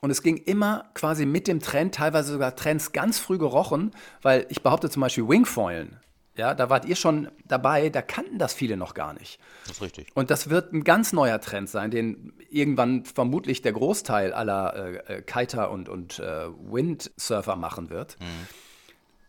Und 0.00 0.10
es 0.10 0.22
ging 0.22 0.36
immer 0.36 0.90
quasi 0.94 1.26
mit 1.26 1.46
dem 1.46 1.60
Trend, 1.60 1.94
teilweise 1.94 2.32
sogar 2.32 2.56
Trends 2.56 2.92
ganz 2.92 3.20
früh 3.20 3.38
gerochen, 3.38 3.92
weil 4.20 4.46
ich 4.48 4.62
behaupte 4.62 4.90
zum 4.90 5.00
Beispiel 5.00 5.28
Wingfoilen. 5.28 6.00
Ja, 6.34 6.54
da 6.54 6.70
wart 6.70 6.86
ihr 6.86 6.96
schon 6.96 7.30
dabei, 7.44 7.90
da 7.90 8.00
kannten 8.00 8.38
das 8.38 8.54
viele 8.54 8.78
noch 8.78 8.94
gar 8.94 9.12
nicht. 9.12 9.38
Das 9.66 9.76
ist 9.76 9.82
richtig. 9.82 10.08
Und 10.14 10.30
das 10.30 10.48
wird 10.48 10.72
ein 10.72 10.82
ganz 10.82 11.12
neuer 11.12 11.40
Trend 11.40 11.68
sein, 11.68 11.90
den 11.90 12.32
irgendwann 12.48 13.04
vermutlich 13.04 13.60
der 13.60 13.72
Großteil 13.72 14.32
aller 14.32 14.74
äh, 14.74 15.16
äh 15.18 15.22
Kiter 15.22 15.70
und, 15.70 15.90
und 15.90 16.18
äh, 16.20 16.48
Windsurfer 16.48 17.56
machen 17.56 17.90
wird. 17.90 18.18
Mhm. 18.18 18.48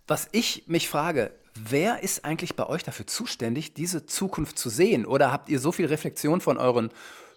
Was 0.08 0.28
ich 0.32 0.64
mich 0.68 0.90
frage, 0.90 1.32
Wer 1.56 2.02
ist 2.02 2.26
eigentlich 2.26 2.56
bei 2.56 2.68
euch 2.68 2.84
dafür 2.84 3.06
zuständig, 3.06 3.74
diese 3.74 4.06
Zukunft 4.06 4.58
zu 4.58 4.70
sehen? 4.70 5.06
Oder 5.06 5.32
habt 5.32 5.50
ihr 5.50 5.60
so 5.60 5.72
viel 5.72 5.86
Reflexion 5.86 6.42
von 6.42 6.58
euren 6.58 6.90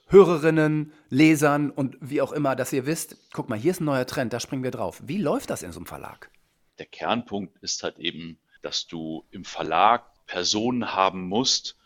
Hörerinnen, 0.08 0.92
Lesern 1.10 1.70
und 1.70 1.96
wie 2.00 2.22
auch 2.22 2.32
immer, 2.32 2.56
dass 2.56 2.72
ihr 2.72 2.86
wisst, 2.86 3.16
guck 3.32 3.48
mal, 3.48 3.58
hier 3.58 3.72
ist 3.72 3.80
ein 3.80 3.86
neuer 3.86 4.06
Trend, 4.06 4.32
da 4.32 4.40
springen 4.40 4.62
wir 4.62 4.70
drauf. 4.70 5.02
Wie 5.04 5.18
läuft 5.18 5.50
das 5.50 5.62
in 5.62 5.72
so 5.72 5.80
einem 5.80 5.86
Verlag? 5.86 6.30
Der 6.78 6.86
Kernpunkt 6.86 7.58
ist 7.62 7.82
halt 7.82 7.98
eben, 7.98 8.38
dass 8.62 8.86
du 8.86 9.24
im 9.32 9.44
Verlag 9.44 10.04
Personen 10.26 10.94
haben 10.94 11.28
musst, 11.28 11.76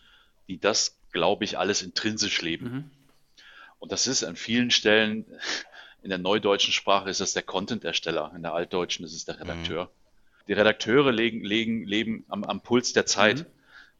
die 0.48 0.58
das, 0.58 0.98
glaube 1.12 1.44
ich, 1.44 1.58
alles 1.58 1.82
intrinsisch 1.82 2.42
leben. 2.42 2.66
Mhm. 2.66 2.90
Und 3.78 3.92
das 3.92 4.06
ist 4.06 4.22
an 4.22 4.36
vielen 4.36 4.70
Stellen, 4.70 5.24
in 6.02 6.10
der 6.10 6.18
neudeutschen 6.18 6.72
Sprache 6.72 7.10
ist 7.10 7.20
das 7.20 7.32
der 7.32 7.42
Content-Ersteller, 7.42 8.32
in 8.36 8.42
der 8.42 8.54
altdeutschen 8.54 9.04
ist 9.04 9.14
es 9.14 9.24
der 9.24 9.40
Redakteur. 9.40 9.86
Mhm. 9.86 9.99
Die 10.50 10.54
Redakteure 10.54 11.12
legen, 11.12 11.44
legen, 11.44 11.84
leben 11.84 12.24
am, 12.26 12.42
am 12.42 12.60
Puls 12.60 12.92
der 12.92 13.06
Zeit. 13.06 13.46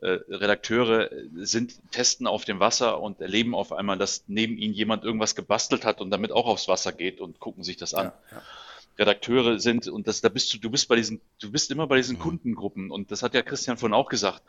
Mhm. 0.00 0.06
Äh, 0.08 0.18
Redakteure 0.34 1.08
sind, 1.36 1.74
testen 1.92 2.26
auf 2.26 2.44
dem 2.44 2.58
Wasser 2.58 3.00
und 3.00 3.20
erleben 3.20 3.54
auf 3.54 3.70
einmal, 3.72 3.98
dass 3.98 4.24
neben 4.26 4.58
ihnen 4.58 4.74
jemand 4.74 5.04
irgendwas 5.04 5.36
gebastelt 5.36 5.84
hat 5.84 6.00
und 6.00 6.10
damit 6.10 6.32
auch 6.32 6.46
aufs 6.46 6.66
Wasser 6.66 6.90
geht 6.90 7.20
und 7.20 7.38
gucken 7.38 7.62
sich 7.62 7.76
das 7.76 7.94
an. 7.94 8.06
Ja, 8.06 8.36
ja. 8.36 8.42
Redakteure 8.98 9.60
sind 9.60 9.86
und 9.86 10.08
das, 10.08 10.22
da 10.22 10.28
bist 10.28 10.52
du, 10.52 10.58
du 10.58 10.70
bist 10.70 10.88
bei 10.88 10.96
diesen, 10.96 11.20
du 11.40 11.52
bist 11.52 11.70
immer 11.70 11.86
bei 11.86 11.98
diesen 11.98 12.16
mhm. 12.16 12.22
Kundengruppen 12.22 12.90
und 12.90 13.12
das 13.12 13.22
hat 13.22 13.34
ja 13.34 13.42
Christian 13.42 13.76
vorhin 13.76 13.94
auch 13.94 14.08
gesagt 14.08 14.42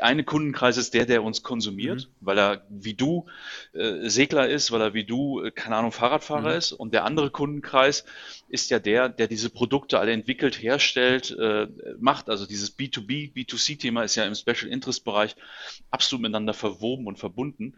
eine 0.00 0.24
Kundenkreis 0.24 0.76
ist 0.76 0.94
der, 0.94 1.06
der 1.06 1.22
uns 1.24 1.42
konsumiert, 1.42 2.08
mhm. 2.08 2.26
weil 2.26 2.38
er 2.38 2.66
wie 2.68 2.94
du 2.94 3.26
äh, 3.72 4.08
Segler 4.08 4.48
ist, 4.48 4.70
weil 4.70 4.80
er 4.80 4.94
wie 4.94 5.04
du, 5.04 5.42
äh, 5.42 5.50
keine 5.50 5.76
Ahnung, 5.76 5.92
Fahrradfahrer 5.92 6.52
mhm. 6.52 6.58
ist. 6.58 6.72
Und 6.72 6.94
der 6.94 7.04
andere 7.04 7.30
Kundenkreis 7.30 8.04
ist 8.48 8.70
ja 8.70 8.78
der, 8.78 9.08
der 9.08 9.26
diese 9.26 9.50
Produkte 9.50 9.98
alle 9.98 10.12
entwickelt, 10.12 10.62
herstellt, 10.62 11.36
äh, 11.38 11.66
macht. 11.98 12.28
Also 12.28 12.46
dieses 12.46 12.78
B2B, 12.78 13.32
B2C-Thema 13.32 14.04
ist 14.04 14.14
ja 14.14 14.24
im 14.24 14.34
Special 14.34 14.70
Interest 14.70 15.04
Bereich 15.04 15.34
absolut 15.90 16.22
miteinander 16.22 16.54
verwoben 16.54 17.06
und 17.06 17.18
verbunden. 17.18 17.74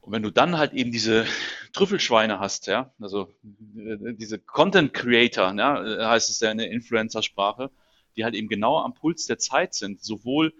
Und 0.00 0.12
wenn 0.12 0.22
du 0.22 0.30
dann 0.30 0.56
halt 0.56 0.72
eben 0.72 0.90
diese 0.90 1.26
Trüffelschweine 1.74 2.40
hast, 2.40 2.66
ja, 2.66 2.92
also 2.98 3.34
äh, 3.76 4.14
diese 4.14 4.38
Content 4.38 4.94
Creator, 4.94 5.52
ja, 5.54 6.08
heißt 6.08 6.30
es 6.30 6.40
ja 6.40 6.50
in 6.50 6.58
der 6.58 6.70
Influencer-Sprache, 6.70 7.70
die 8.16 8.24
halt 8.24 8.34
eben 8.34 8.48
genau 8.48 8.78
am 8.78 8.94
Puls 8.94 9.26
der 9.26 9.38
Zeit 9.38 9.74
sind, 9.74 10.02
sowohl 10.02 10.54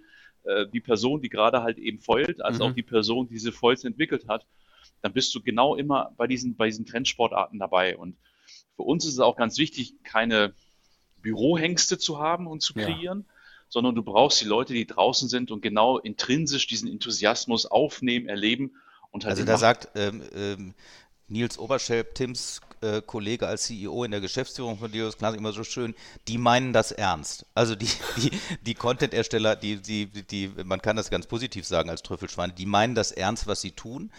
äh, 0.45 0.67
die 0.67 0.81
Person, 0.81 1.21
die 1.21 1.29
gerade 1.29 1.63
halt 1.63 1.79
eben 1.79 2.01
foilt, 2.01 2.43
als 2.43 2.59
mhm. 2.59 2.63
auch 2.63 2.73
die 2.73 2.83
Person, 2.83 3.29
die 3.29 3.35
diese 3.35 3.53
Foils 3.53 3.85
entwickelt 3.85 4.29
hat, 4.29 4.47
dann 5.03 5.13
bist 5.13 5.35
du 5.35 5.43
genau 5.43 5.77
immer 5.77 6.13
bei 6.17 6.27
diesen, 6.27 6.57
bei 6.57 6.67
diesen 6.67 6.87
Trendsportarten 6.87 7.59
dabei. 7.59 7.97
Und 7.97 8.17
für 8.77 8.83
uns 8.83 9.05
ist 9.05 9.15
es 9.15 9.21
auch 9.21 9.37
ganz 9.37 9.59
wichtig, 9.59 9.95
keine 10.03 10.55
Bürohengste 11.23 11.99
zu 11.99 12.19
haben 12.19 12.47
und 12.47 12.63
zu 12.63 12.75
kreieren, 12.75 13.25
ja. 13.27 13.35
sondern 13.69 13.95
du 13.95 14.03
brauchst 14.03 14.41
die 14.41 14.47
Leute, 14.47 14.73
die 14.75 14.87
draußen 14.87 15.29
sind 15.29 15.51
und 15.51 15.61
genau 15.61 15.99
intrinsisch 15.99 16.67
diesen 16.67 16.91
Enthusiasmus 16.91 17.67
aufnehmen, 17.67 18.29
erleben 18.29 18.73
und 19.11 19.25
halt. 19.25 19.33
Also 19.33 19.45
da 19.45 19.59
sagt 19.59 19.89
ähm, 19.95 20.23
ähm, 20.35 20.75
Nils 21.31 21.59
Oberschelp, 21.59 22.15
Tims 22.15 22.61
äh, 22.83 23.03
Kollege 23.03 23.47
als 23.47 23.65
CEO 23.65 24.05
in 24.05 24.11
der 24.11 24.21
Geschäftsführung 24.21 24.79
von 24.79 24.91
Dios 24.91 25.17
Class 25.17 25.35
immer 25.35 25.53
so 25.53 25.65
schön, 25.65 25.95
die 26.29 26.39
meinen 26.39 26.73
das 26.73 26.93
ernst. 26.93 27.47
Also 27.55 27.75
die, 27.75 27.89
die, 28.17 28.31
die 28.63 28.75
Content-Ersteller, 28.75 29.57
die, 29.57 29.77
die, 29.77 30.07
die, 30.07 30.51
man 30.65 30.83
kann 30.83 30.97
das 30.97 31.11
ganz 31.11 31.27
positiv 31.27 31.67
sagen 31.67 31.91
als 31.91 32.03
Trüffelschweine, 32.03 32.53
die 32.53 32.67
meinen 32.67 32.95
das 32.95 33.13
ernst, 33.13 33.47
was 33.47 33.61
sie 33.61 33.73
tun 33.73 34.11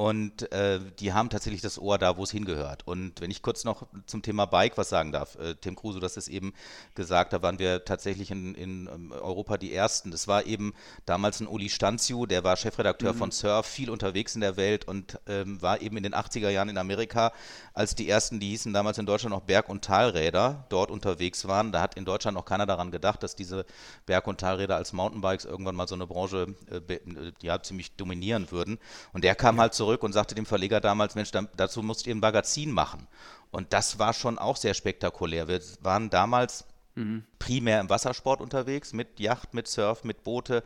und 0.00 0.50
äh, 0.50 0.80
die 0.98 1.12
haben 1.12 1.28
tatsächlich 1.28 1.60
das 1.60 1.78
Ohr 1.78 1.98
da, 1.98 2.16
wo 2.16 2.22
es 2.22 2.30
hingehört. 2.30 2.86
Und 2.86 3.20
wenn 3.20 3.30
ich 3.30 3.42
kurz 3.42 3.64
noch 3.64 3.86
zum 4.06 4.22
Thema 4.22 4.46
Bike 4.46 4.78
was 4.78 4.88
sagen 4.88 5.12
darf, 5.12 5.34
äh, 5.34 5.56
Tim 5.56 5.76
Kruse, 5.76 6.00
das 6.00 6.16
ist 6.16 6.28
eben 6.28 6.54
gesagt, 6.94 7.34
da 7.34 7.42
waren 7.42 7.58
wir 7.58 7.84
tatsächlich 7.84 8.30
in, 8.30 8.54
in 8.54 8.88
ähm, 8.90 9.12
Europa 9.12 9.58
die 9.58 9.74
Ersten. 9.74 10.10
Das 10.10 10.26
war 10.26 10.46
eben 10.46 10.72
damals 11.04 11.40
ein 11.40 11.46
Uli 11.46 11.68
Stanziu, 11.68 12.24
der 12.24 12.44
war 12.44 12.56
Chefredakteur 12.56 13.12
mhm. 13.12 13.18
von 13.18 13.30
Surf, 13.30 13.66
viel 13.66 13.90
unterwegs 13.90 14.34
in 14.34 14.40
der 14.40 14.56
Welt 14.56 14.88
und 14.88 15.20
ähm, 15.26 15.60
war 15.60 15.82
eben 15.82 15.98
in 15.98 16.02
den 16.02 16.14
80er 16.14 16.48
Jahren 16.48 16.70
in 16.70 16.78
Amerika, 16.78 17.34
als 17.74 17.94
die 17.94 18.08
ersten, 18.08 18.40
die 18.40 18.48
hießen 18.48 18.72
damals 18.72 18.96
in 18.96 19.04
Deutschland 19.04 19.34
noch 19.34 19.42
Berg- 19.42 19.68
und 19.68 19.84
Talräder, 19.84 20.64
dort 20.70 20.90
unterwegs 20.90 21.46
waren. 21.46 21.72
Da 21.72 21.82
hat 21.82 21.98
in 21.98 22.06
Deutschland 22.06 22.38
noch 22.38 22.46
keiner 22.46 22.64
daran 22.64 22.90
gedacht, 22.90 23.22
dass 23.22 23.36
diese 23.36 23.66
Berg- 24.06 24.26
und 24.26 24.40
Talräder 24.40 24.76
als 24.76 24.94
Mountainbikes 24.94 25.44
irgendwann 25.44 25.76
mal 25.76 25.86
so 25.86 25.94
eine 25.94 26.06
Branche 26.06 26.54
äh, 26.70 26.98
ja, 27.42 27.62
ziemlich 27.62 27.96
dominieren 27.96 28.50
würden. 28.50 28.78
Und 29.12 29.24
der 29.24 29.34
kam 29.34 29.60
halt 29.60 29.74
zurück 29.74 29.89
zurück 29.90 30.04
und 30.04 30.12
sagte 30.12 30.36
dem 30.36 30.46
Verleger 30.46 30.80
damals, 30.80 31.16
Mensch, 31.16 31.32
dazu 31.56 31.82
musst 31.82 32.06
ihr 32.06 32.14
ein 32.14 32.20
Magazin 32.20 32.70
machen. 32.70 33.08
Und 33.50 33.72
das 33.72 33.98
war 33.98 34.12
schon 34.12 34.38
auch 34.38 34.56
sehr 34.56 34.74
spektakulär. 34.74 35.48
Wir 35.48 35.60
waren 35.80 36.10
damals 36.10 36.64
Mhm. 37.00 37.24
Primär 37.38 37.80
im 37.80 37.88
Wassersport 37.88 38.40
unterwegs, 38.42 38.92
mit 38.92 39.18
Yacht, 39.18 39.54
mit 39.54 39.66
Surf, 39.66 40.04
mit 40.04 40.22
Boote, 40.22 40.62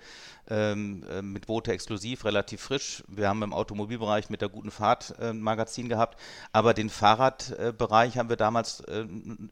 ähm, 0.51 1.05
äh, 1.09 1.23
mit 1.23 1.47
Boote 1.47 1.73
exklusiv, 1.73 2.25
relativ 2.25 2.61
frisch. 2.61 3.05
Wir 3.07 3.29
haben 3.29 3.43
im 3.43 3.53
Automobilbereich 3.53 4.31
mit 4.31 4.41
der 4.41 4.49
guten 4.49 4.73
Fahrt 4.73 5.15
äh, 5.21 5.31
ein 5.31 5.41
Magazin 5.41 5.89
gehabt, 5.89 6.21
aber 6.53 6.75
den 6.75 6.91
Fahrradbereich 6.91 8.17
äh, 8.17 8.19
haben 8.19 8.29
wir 8.29 8.37
damals 8.37 8.81
äh, 8.81 9.07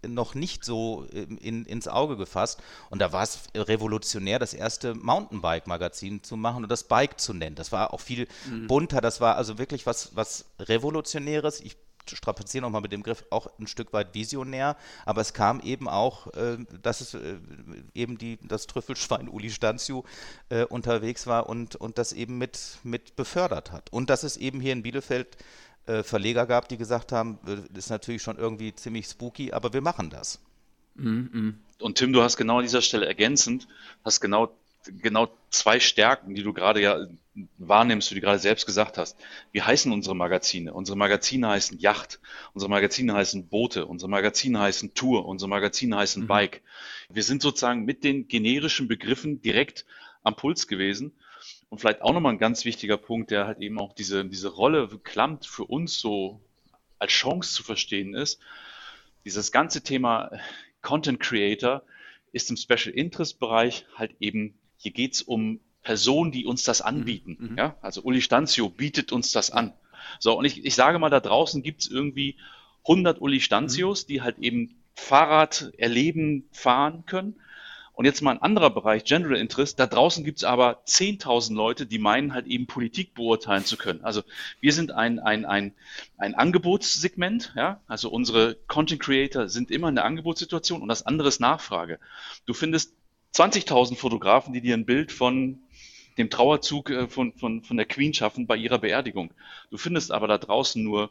noch 0.06 0.34
nicht 0.34 0.64
so 0.64 1.06
in, 1.12 1.64
ins 1.64 1.86
Auge 1.86 2.16
gefasst. 2.16 2.60
Und 2.90 2.98
da 3.00 3.12
war 3.12 3.22
es 3.22 3.44
revolutionär, 3.54 4.40
das 4.40 4.52
erste 4.52 4.94
Mountainbike-Magazin 4.94 6.24
zu 6.24 6.36
machen 6.36 6.64
und 6.64 6.70
das 6.70 6.84
Bike 6.84 7.20
zu 7.20 7.32
nennen. 7.32 7.54
Das 7.54 7.70
war 7.70 7.94
auch 7.94 8.00
viel 8.00 8.26
mhm. 8.50 8.66
bunter, 8.66 9.00
das 9.00 9.20
war 9.20 9.36
also 9.36 9.58
wirklich 9.58 9.86
was, 9.86 10.16
was 10.16 10.46
Revolutionäres. 10.58 11.60
Ich 11.60 11.76
strapazieren 12.08 12.62
nochmal 12.62 12.80
mit 12.80 12.92
dem 12.92 13.02
Griff, 13.02 13.24
auch 13.30 13.46
ein 13.58 13.66
Stück 13.66 13.92
weit 13.92 14.14
visionär, 14.14 14.76
aber 15.04 15.20
es 15.20 15.32
kam 15.34 15.60
eben 15.60 15.88
auch, 15.88 16.26
äh, 16.34 16.58
dass 16.82 17.00
es 17.00 17.14
äh, 17.14 17.38
eben 17.94 18.18
die, 18.18 18.38
das 18.42 18.66
Trüffelschwein 18.66 19.28
Uli 19.28 19.50
Stanziu 19.50 20.02
äh, 20.48 20.64
unterwegs 20.64 21.26
war 21.26 21.48
und, 21.48 21.76
und 21.76 21.98
das 21.98 22.12
eben 22.12 22.38
mit, 22.38 22.78
mit 22.82 23.16
befördert 23.16 23.72
hat. 23.72 23.92
Und 23.92 24.10
dass 24.10 24.22
es 24.22 24.36
eben 24.36 24.60
hier 24.60 24.72
in 24.72 24.82
Bielefeld 24.82 25.36
äh, 25.86 26.02
Verleger 26.02 26.46
gab, 26.46 26.68
die 26.68 26.76
gesagt 26.76 27.12
haben, 27.12 27.38
das 27.44 27.58
äh, 27.58 27.78
ist 27.78 27.90
natürlich 27.90 28.22
schon 28.22 28.38
irgendwie 28.38 28.74
ziemlich 28.74 29.06
spooky, 29.06 29.52
aber 29.52 29.72
wir 29.72 29.80
machen 29.80 30.10
das. 30.10 30.40
Mhm. 30.94 31.58
Und 31.80 31.98
Tim, 31.98 32.12
du 32.12 32.22
hast 32.22 32.36
genau 32.36 32.58
an 32.58 32.62
dieser 32.62 32.82
Stelle 32.82 33.06
ergänzend, 33.06 33.66
hast 34.04 34.20
genau 34.20 34.52
genau 34.84 35.28
zwei 35.50 35.80
Stärken, 35.80 36.34
die 36.34 36.42
du 36.42 36.52
gerade 36.52 36.80
ja 36.80 37.06
wahrnimmst, 37.58 38.10
wie 38.10 38.16
du 38.16 38.20
gerade 38.20 38.38
selbst 38.38 38.66
gesagt 38.66 38.98
hast. 38.98 39.16
Wie 39.52 39.62
heißen 39.62 39.90
unsere 39.90 40.14
Magazine? 40.14 40.72
Unsere 40.72 40.98
Magazine 40.98 41.48
heißen 41.48 41.78
Yacht, 41.78 42.20
unsere 42.52 42.70
Magazine 42.70 43.14
heißen 43.14 43.48
Boote, 43.48 43.86
unsere 43.86 44.10
Magazine 44.10 44.58
heißen 44.58 44.94
Tour, 44.94 45.26
unsere 45.26 45.48
Magazine 45.48 45.96
heißen 45.96 46.24
mhm. 46.24 46.26
Bike. 46.26 46.62
Wir 47.08 47.22
sind 47.22 47.42
sozusagen 47.42 47.84
mit 47.84 48.04
den 48.04 48.28
generischen 48.28 48.86
Begriffen 48.86 49.40
direkt 49.40 49.86
am 50.22 50.36
Puls 50.36 50.66
gewesen. 50.68 51.12
Und 51.70 51.78
vielleicht 51.78 52.02
auch 52.02 52.12
nochmal 52.12 52.34
ein 52.34 52.38
ganz 52.38 52.66
wichtiger 52.66 52.98
Punkt, 52.98 53.30
der 53.30 53.46
halt 53.46 53.58
eben 53.60 53.80
auch 53.80 53.94
diese, 53.94 54.24
diese 54.26 54.48
Rolle 54.48 54.88
klammt 55.02 55.46
für 55.46 55.64
uns 55.64 55.98
so 55.98 56.40
als 56.98 57.12
Chance 57.12 57.54
zu 57.54 57.62
verstehen 57.62 58.14
ist. 58.14 58.40
Dieses 59.24 59.52
ganze 59.52 59.82
Thema 59.82 60.30
Content 60.82 61.18
Creator 61.18 61.82
ist 62.32 62.50
im 62.50 62.56
Special 62.56 62.94
Interest 62.94 63.38
Bereich 63.40 63.86
halt 63.96 64.14
eben 64.20 64.54
hier 64.76 64.92
geht 64.92 65.14
es 65.14 65.22
um 65.22 65.60
Personen, 65.82 66.32
die 66.32 66.46
uns 66.46 66.62
das 66.64 66.80
mhm. 66.80 66.86
anbieten. 66.86 67.36
Mhm. 67.38 67.58
Ja? 67.58 67.76
Also 67.82 68.02
Uli 68.02 68.20
Stanzio 68.20 68.68
bietet 68.68 69.12
uns 69.12 69.32
das 69.32 69.50
an. 69.50 69.72
So, 70.18 70.38
und 70.38 70.44
ich, 70.44 70.64
ich 70.64 70.74
sage 70.74 70.98
mal, 70.98 71.10
da 71.10 71.20
draußen 71.20 71.62
gibt 71.62 71.82
es 71.82 71.90
irgendwie 71.90 72.36
100 72.84 73.20
Uli 73.20 73.40
Stanzios, 73.40 74.04
mhm. 74.04 74.08
die 74.08 74.22
halt 74.22 74.38
eben 74.38 74.74
Fahrrad 74.94 75.72
erleben, 75.78 76.48
fahren 76.52 77.04
können. 77.06 77.36
Und 77.94 78.06
jetzt 78.06 78.22
mal 78.22 78.30
ein 78.32 78.42
anderer 78.42 78.70
Bereich, 78.70 79.04
General 79.04 79.36
Interest. 79.36 79.78
Da 79.78 79.86
draußen 79.86 80.24
gibt 80.24 80.38
es 80.38 80.44
aber 80.44 80.82
10.000 80.86 81.54
Leute, 81.54 81.84
die 81.84 81.98
meinen 81.98 82.32
halt 82.32 82.46
eben 82.46 82.66
Politik 82.66 83.12
beurteilen 83.12 83.66
zu 83.66 83.76
können. 83.76 84.02
Also 84.02 84.22
wir 84.60 84.72
sind 84.72 84.92
ein, 84.92 85.18
ein, 85.18 85.44
ein, 85.44 85.74
ein 86.16 86.34
Angebotssegment. 86.34 87.52
Ja? 87.54 87.80
Also 87.86 88.08
unsere 88.08 88.56
Content 88.66 89.02
Creator 89.02 89.48
sind 89.48 89.70
immer 89.70 89.90
in 89.90 89.94
der 89.94 90.06
Angebotssituation 90.06 90.80
und 90.80 90.88
das 90.88 91.04
andere 91.04 91.28
ist 91.28 91.40
Nachfrage. 91.40 91.98
Du 92.46 92.54
findest 92.54 92.94
20.000 93.34 93.96
Fotografen, 93.96 94.54
die 94.54 94.62
dir 94.62 94.74
ein 94.74 94.86
Bild 94.86 95.12
von 95.12 95.60
dem 96.18 96.30
Trauerzug 96.30 96.90
äh, 96.90 97.08
von, 97.08 97.32
von, 97.32 97.62
von 97.62 97.76
der 97.76 97.86
Queen 97.86 98.14
schaffen 98.14 98.46
bei 98.46 98.56
ihrer 98.56 98.78
Beerdigung. 98.78 99.32
Du 99.70 99.78
findest 99.78 100.12
aber 100.12 100.28
da 100.28 100.38
draußen 100.38 100.82
nur 100.82 101.10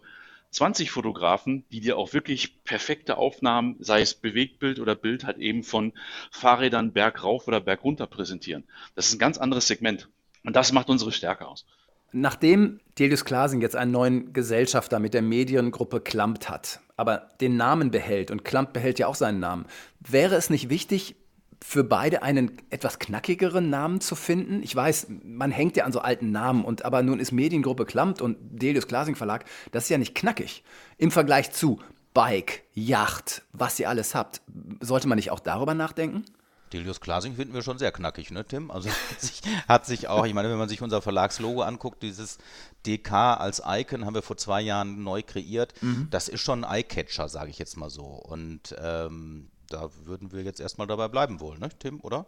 20 0.51 0.91
Fotografen, 0.91 1.63
die 1.71 1.79
dir 1.79 1.97
auch 1.97 2.13
wirklich 2.13 2.63
perfekte 2.63 3.17
Aufnahmen, 3.17 3.77
sei 3.79 4.01
es 4.01 4.13
Bewegtbild 4.13 4.79
oder 4.79 4.95
Bild, 4.95 5.23
halt 5.23 5.37
eben 5.37 5.63
von 5.63 5.93
Fahrrädern 6.29 6.91
bergauf 6.91 7.47
oder 7.47 7.61
bergunter 7.61 8.05
präsentieren. 8.05 8.65
Das 8.95 9.07
ist 9.07 9.15
ein 9.15 9.19
ganz 9.19 9.37
anderes 9.37 9.67
Segment. 9.67 10.09
Und 10.43 10.55
das 10.55 10.73
macht 10.73 10.89
unsere 10.89 11.11
Stärke 11.11 11.47
aus. 11.47 11.65
Nachdem 12.11 12.81
Delius 12.99 13.23
Klasing 13.23 13.61
jetzt 13.61 13.77
einen 13.77 13.91
neuen 13.91 14.33
Gesellschafter 14.33 14.99
mit 14.99 15.13
der 15.13 15.21
Mediengruppe 15.21 16.01
Klampt 16.01 16.49
hat, 16.49 16.81
aber 16.97 17.29
den 17.39 17.55
Namen 17.55 17.89
behält 17.89 18.31
und 18.31 18.43
Klampt 18.43 18.73
behält 18.73 18.99
ja 18.99 19.07
auch 19.07 19.15
seinen 19.15 19.39
Namen, 19.39 19.65
wäre 20.01 20.35
es 20.35 20.49
nicht 20.49 20.69
wichtig, 20.69 21.15
für 21.63 21.83
beide 21.83 22.23
einen 22.23 22.57
etwas 22.69 22.99
knackigeren 22.99 23.69
Namen 23.69 24.01
zu 24.01 24.15
finden. 24.15 24.63
Ich 24.63 24.75
weiß, 24.75 25.07
man 25.23 25.51
hängt 25.51 25.77
ja 25.77 25.85
an 25.85 25.91
so 25.91 25.99
alten 25.99 26.31
Namen, 26.31 26.65
und 26.65 26.83
aber 26.85 27.03
nun 27.03 27.19
ist 27.19 27.31
Mediengruppe 27.31 27.85
Klammt 27.85 28.21
und 28.21 28.37
Delius 28.41 28.87
Glasing 28.87 29.15
Verlag, 29.15 29.45
das 29.71 29.83
ist 29.83 29.89
ja 29.89 29.97
nicht 29.97 30.15
knackig. 30.15 30.63
Im 30.97 31.11
Vergleich 31.11 31.51
zu 31.51 31.79
Bike, 32.13 32.63
Yacht, 32.73 33.43
was 33.53 33.79
ihr 33.79 33.89
alles 33.89 34.15
habt, 34.15 34.41
sollte 34.81 35.07
man 35.07 35.17
nicht 35.17 35.31
auch 35.31 35.39
darüber 35.39 35.73
nachdenken? 35.73 36.25
Delius 36.73 37.01
Glasing 37.01 37.35
finden 37.35 37.53
wir 37.53 37.61
schon 37.61 37.77
sehr 37.77 37.91
knackig, 37.91 38.31
ne, 38.31 38.45
Tim? 38.45 38.71
Also 38.71 38.89
hat 39.11 39.21
sich, 39.21 39.41
hat 39.67 39.85
sich 39.85 40.07
auch, 40.07 40.25
ich 40.25 40.33
meine, 40.33 40.49
wenn 40.49 40.57
man 40.57 40.69
sich 40.69 40.81
unser 40.81 41.01
Verlagslogo 41.01 41.61
anguckt, 41.61 42.01
dieses 42.01 42.37
DK 42.85 43.11
als 43.11 43.61
Icon 43.65 44.05
haben 44.05 44.15
wir 44.15 44.21
vor 44.21 44.37
zwei 44.37 44.61
Jahren 44.61 45.03
neu 45.03 45.21
kreiert. 45.21 45.73
Mhm. 45.81 46.07
Das 46.09 46.27
ist 46.27 46.41
schon 46.41 46.63
ein 46.63 46.77
Eyecatcher, 46.79 47.29
sage 47.29 47.49
ich 47.49 47.59
jetzt 47.59 47.77
mal 47.77 47.89
so. 47.89 48.03
Und 48.03 48.75
ähm, 48.81 49.50
da 49.71 49.89
würden 50.05 50.31
wir 50.31 50.43
jetzt 50.43 50.59
erstmal 50.59 50.87
dabei 50.87 51.07
bleiben 51.07 51.39
wollen, 51.39 51.59
ne, 51.59 51.69
Tim, 51.79 51.99
oder? 52.01 52.25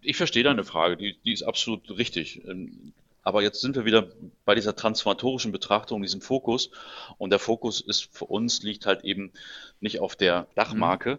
Ich 0.00 0.16
verstehe 0.16 0.42
deine 0.42 0.64
Frage, 0.64 0.96
die, 0.96 1.16
die 1.24 1.32
ist 1.32 1.42
absolut 1.42 1.90
richtig. 1.98 2.42
Ähm, 2.46 2.92
aber 3.24 3.42
jetzt 3.42 3.62
sind 3.62 3.74
wir 3.74 3.86
wieder 3.86 4.08
bei 4.44 4.54
dieser 4.54 4.76
transformatorischen 4.76 5.50
Betrachtung, 5.50 6.02
diesem 6.02 6.20
Fokus. 6.20 6.70
Und 7.16 7.30
der 7.30 7.38
Fokus 7.38 7.80
ist 7.80 8.14
für 8.14 8.26
uns 8.26 8.62
liegt 8.62 8.84
halt 8.86 9.02
eben 9.02 9.32
nicht 9.80 10.00
auf 10.00 10.14
der 10.14 10.46
Dachmarke 10.54 11.12
mhm. 11.12 11.18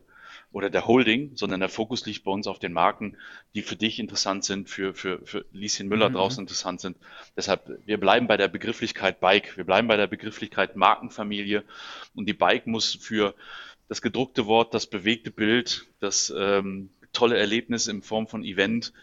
oder 0.52 0.70
der 0.70 0.86
Holding, 0.86 1.32
sondern 1.36 1.62
der 1.62 1.70
Fokus 1.70 2.06
liegt 2.06 2.24
bei 2.24 2.32
uns 2.32 2.46
auf 2.46 2.60
den 2.60 2.74
Marken, 2.74 3.18
die 3.56 3.64
für 3.64 3.76
dich 3.76 3.98
interessant 3.98 4.46
sind, 4.46 4.70
für, 4.70 4.94
für, 4.94 5.26
für 5.26 5.46
Lieschen 5.52 5.88
Müller 5.88 6.10
mhm. 6.10 6.14
draußen 6.14 6.44
interessant 6.44 6.80
sind. 6.80 6.96
Deshalb, 7.36 7.72
wir 7.88 8.00
bleiben 8.00 8.28
bei 8.28 8.38
der 8.38 8.50
Begrifflichkeit 8.50 9.20
Bike. 9.20 9.58
Wir 9.58 9.64
bleiben 9.64 9.88
bei 9.88 9.98
der 9.98 10.08
Begrifflichkeit 10.08 10.76
Markenfamilie. 10.76 11.64
Und 12.14 12.28
die 12.30 12.34
Bike 12.34 12.68
muss 12.68 12.94
für, 12.94 13.34
das 13.88 14.02
gedruckte 14.02 14.46
Wort, 14.48 14.74
das 14.74 14.88
bewegte 14.88 15.32
Bild, 15.32 15.86
das 16.00 16.34
ähm, 16.36 16.90
tolle 17.14 17.38
Erlebnis 17.38 17.88
in 17.88 18.02
Form 18.02 18.28
von 18.28 18.44
Event, 18.44 18.94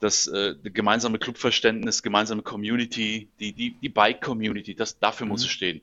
das 0.00 0.26
äh, 0.26 0.54
gemeinsame 0.62 1.18
Clubverständnis, 1.18 2.02
gemeinsame 2.02 2.42
Community, 2.42 3.28
die, 3.40 3.52
die, 3.52 3.70
die 3.70 3.88
Bike-Community, 3.88 4.74
das, 4.74 4.98
dafür 4.98 5.26
mhm. 5.26 5.32
muss 5.32 5.42
es 5.42 5.50
stehen. 5.50 5.80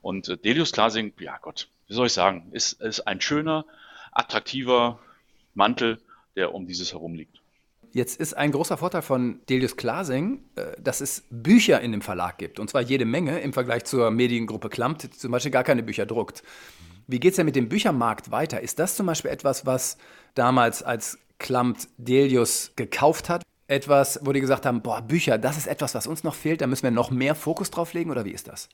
Und 0.00 0.28
äh, 0.28 0.36
Delius 0.36 0.72
Klasing, 0.72 1.12
ja 1.20 1.38
Gott, 1.38 1.68
wie 1.86 1.94
soll 1.94 2.06
ich 2.06 2.12
sagen, 2.12 2.48
ist, 2.52 2.80
ist 2.80 3.00
ein 3.00 3.20
schöner, 3.20 3.64
attraktiver 4.10 4.98
Mantel, 5.54 6.00
der 6.36 6.54
um 6.54 6.66
dieses 6.66 6.92
herum 6.92 7.14
liegt. 7.14 7.40
Jetzt 7.92 8.18
ist 8.18 8.34
ein 8.34 8.52
großer 8.52 8.78
Vorteil 8.78 9.02
von 9.02 9.40
Delius 9.48 9.76
Klasing, 9.76 10.42
äh, 10.56 10.80
dass 10.80 11.00
es 11.00 11.24
Bücher 11.30 11.80
in 11.80 11.92
dem 11.92 12.02
Verlag 12.02 12.38
gibt. 12.38 12.58
Und 12.58 12.68
zwar 12.68 12.80
jede 12.80 13.04
Menge 13.04 13.40
im 13.40 13.52
Vergleich 13.52 13.84
zur 13.84 14.10
Mediengruppe 14.10 14.70
Klammt, 14.70 15.02
die 15.02 15.10
zum 15.10 15.30
Beispiel 15.30 15.52
gar 15.52 15.64
keine 15.64 15.82
Bücher 15.82 16.06
druckt. 16.06 16.42
Wie 17.06 17.20
geht 17.20 17.32
es 17.32 17.36
denn 17.36 17.46
mit 17.46 17.56
dem 17.56 17.68
Büchermarkt 17.68 18.30
weiter? 18.30 18.60
Ist 18.60 18.78
das 18.78 18.96
zum 18.96 19.06
Beispiel 19.06 19.30
etwas, 19.30 19.66
was 19.66 19.98
damals 20.34 20.82
als 20.82 21.18
Klampt 21.38 21.88
Delius 21.98 22.72
gekauft 22.76 23.28
hat, 23.28 23.42
etwas, 23.66 24.20
wo 24.22 24.32
die 24.32 24.40
gesagt 24.40 24.66
haben, 24.66 24.82
boah, 24.82 25.02
Bücher, 25.02 25.38
das 25.38 25.56
ist 25.56 25.66
etwas, 25.66 25.94
was 25.94 26.06
uns 26.06 26.24
noch 26.24 26.34
fehlt, 26.34 26.60
da 26.60 26.66
müssen 26.66 26.84
wir 26.84 26.90
noch 26.90 27.10
mehr 27.10 27.34
Fokus 27.34 27.70
drauf 27.70 27.94
legen 27.94 28.10
oder 28.10 28.24
wie 28.24 28.30
ist 28.30 28.48
das? 28.48 28.68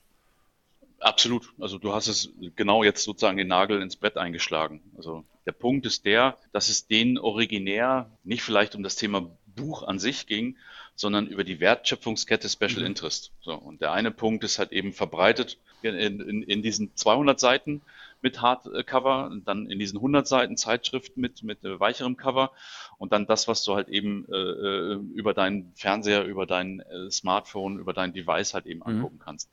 Absolut. 1.00 1.52
Also 1.60 1.78
du 1.78 1.92
hast 1.94 2.08
es 2.08 2.30
genau 2.56 2.82
jetzt 2.82 3.04
sozusagen 3.04 3.36
den 3.36 3.48
Nagel 3.48 3.80
ins 3.80 3.96
Brett 3.96 4.16
eingeschlagen. 4.16 4.82
Also 4.96 5.24
der 5.46 5.52
Punkt 5.52 5.86
ist 5.86 6.04
der, 6.04 6.36
dass 6.52 6.68
es 6.68 6.88
denen 6.88 7.18
originär 7.18 8.10
nicht 8.24 8.42
vielleicht 8.42 8.74
um 8.74 8.82
das 8.82 8.96
Thema 8.96 9.30
Buch 9.46 9.84
an 9.84 9.98
sich 9.98 10.26
ging, 10.26 10.56
sondern 10.96 11.28
über 11.28 11.44
die 11.44 11.60
Wertschöpfungskette 11.60 12.48
Special 12.48 12.80
mhm. 12.80 12.86
Interest. 12.86 13.30
So, 13.40 13.54
und 13.54 13.80
der 13.80 13.92
eine 13.92 14.10
Punkt 14.10 14.42
ist 14.42 14.58
halt 14.58 14.72
eben 14.72 14.92
verbreitet 14.92 15.58
in, 15.82 15.94
in, 15.94 16.42
in 16.42 16.62
diesen 16.62 16.96
200 16.96 17.38
Seiten 17.38 17.82
mit 18.22 18.40
Hardcover, 18.40 19.30
dann 19.44 19.70
in 19.70 19.78
diesen 19.78 19.98
100 19.98 20.26
Seiten 20.26 20.56
Zeitschrift 20.56 21.16
mit, 21.16 21.42
mit 21.42 21.64
äh, 21.64 21.78
weicherem 21.78 22.16
Cover 22.16 22.52
und 22.98 23.12
dann 23.12 23.26
das, 23.26 23.48
was 23.48 23.64
du 23.64 23.74
halt 23.74 23.88
eben 23.88 24.26
äh, 24.30 24.36
äh 24.36 24.94
über 25.14 25.34
deinen 25.34 25.72
Fernseher, 25.74 26.24
über 26.24 26.46
dein 26.46 26.80
äh, 26.80 27.10
Smartphone, 27.10 27.78
über 27.78 27.92
dein 27.92 28.12
Device 28.12 28.54
halt 28.54 28.66
eben 28.66 28.80
mhm. 28.80 28.86
angucken 28.86 29.18
kannst. 29.22 29.50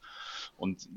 Und 0.57 0.87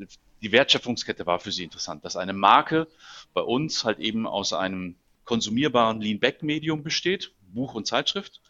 die 0.43 0.53
Wertschöpfungskette 0.53 1.27
war 1.27 1.41
für 1.41 1.53
sie 1.53 1.65
interessant, 1.65 2.05
dass 2.05 2.17
eine 2.17 2.33
Marke 2.33 2.87
bei 3.35 3.41
uns 3.41 3.85
halt 3.85 3.99
eben 3.99 4.27
aus 4.27 4.53
einem 4.53 4.95
konsumierbaren 5.25 6.01
Lean-Back-Medium 6.01 6.83
besteht, 6.83 7.33
Buch 7.53 7.75
und 7.75 7.87
Zeitschrift, 7.87 8.41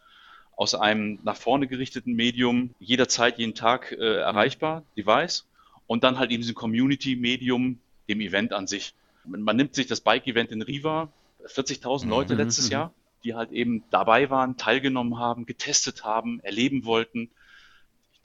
aus 0.56 0.74
einem 0.74 1.18
nach 1.22 1.36
vorne 1.36 1.66
gerichteten 1.66 2.14
Medium, 2.14 2.74
jederzeit, 2.78 3.38
jeden 3.38 3.54
Tag 3.54 3.92
äh, 3.92 4.16
erreichbar, 4.18 4.82
Device, 4.96 5.46
und 5.86 6.04
dann 6.04 6.18
halt 6.18 6.30
eben 6.30 6.42
diesem 6.42 6.54
Community-Medium, 6.54 7.78
dem 8.08 8.20
Event 8.20 8.52
an 8.52 8.66
sich. 8.66 8.94
Man 9.28 9.56
nimmt 9.56 9.74
sich 9.74 9.86
das 9.86 10.00
Bike-Event 10.00 10.50
in 10.50 10.62
Riva, 10.62 11.12
40.000 11.44 12.04
mhm, 12.04 12.10
Leute 12.10 12.34
letztes 12.34 12.66
mhm. 12.66 12.72
Jahr, 12.72 12.94
die 13.24 13.34
halt 13.34 13.52
eben 13.52 13.84
dabei 13.90 14.30
waren, 14.30 14.56
teilgenommen 14.56 15.18
haben, 15.18 15.46
getestet 15.46 16.04
haben, 16.04 16.40
erleben 16.40 16.84
wollten, 16.84 17.30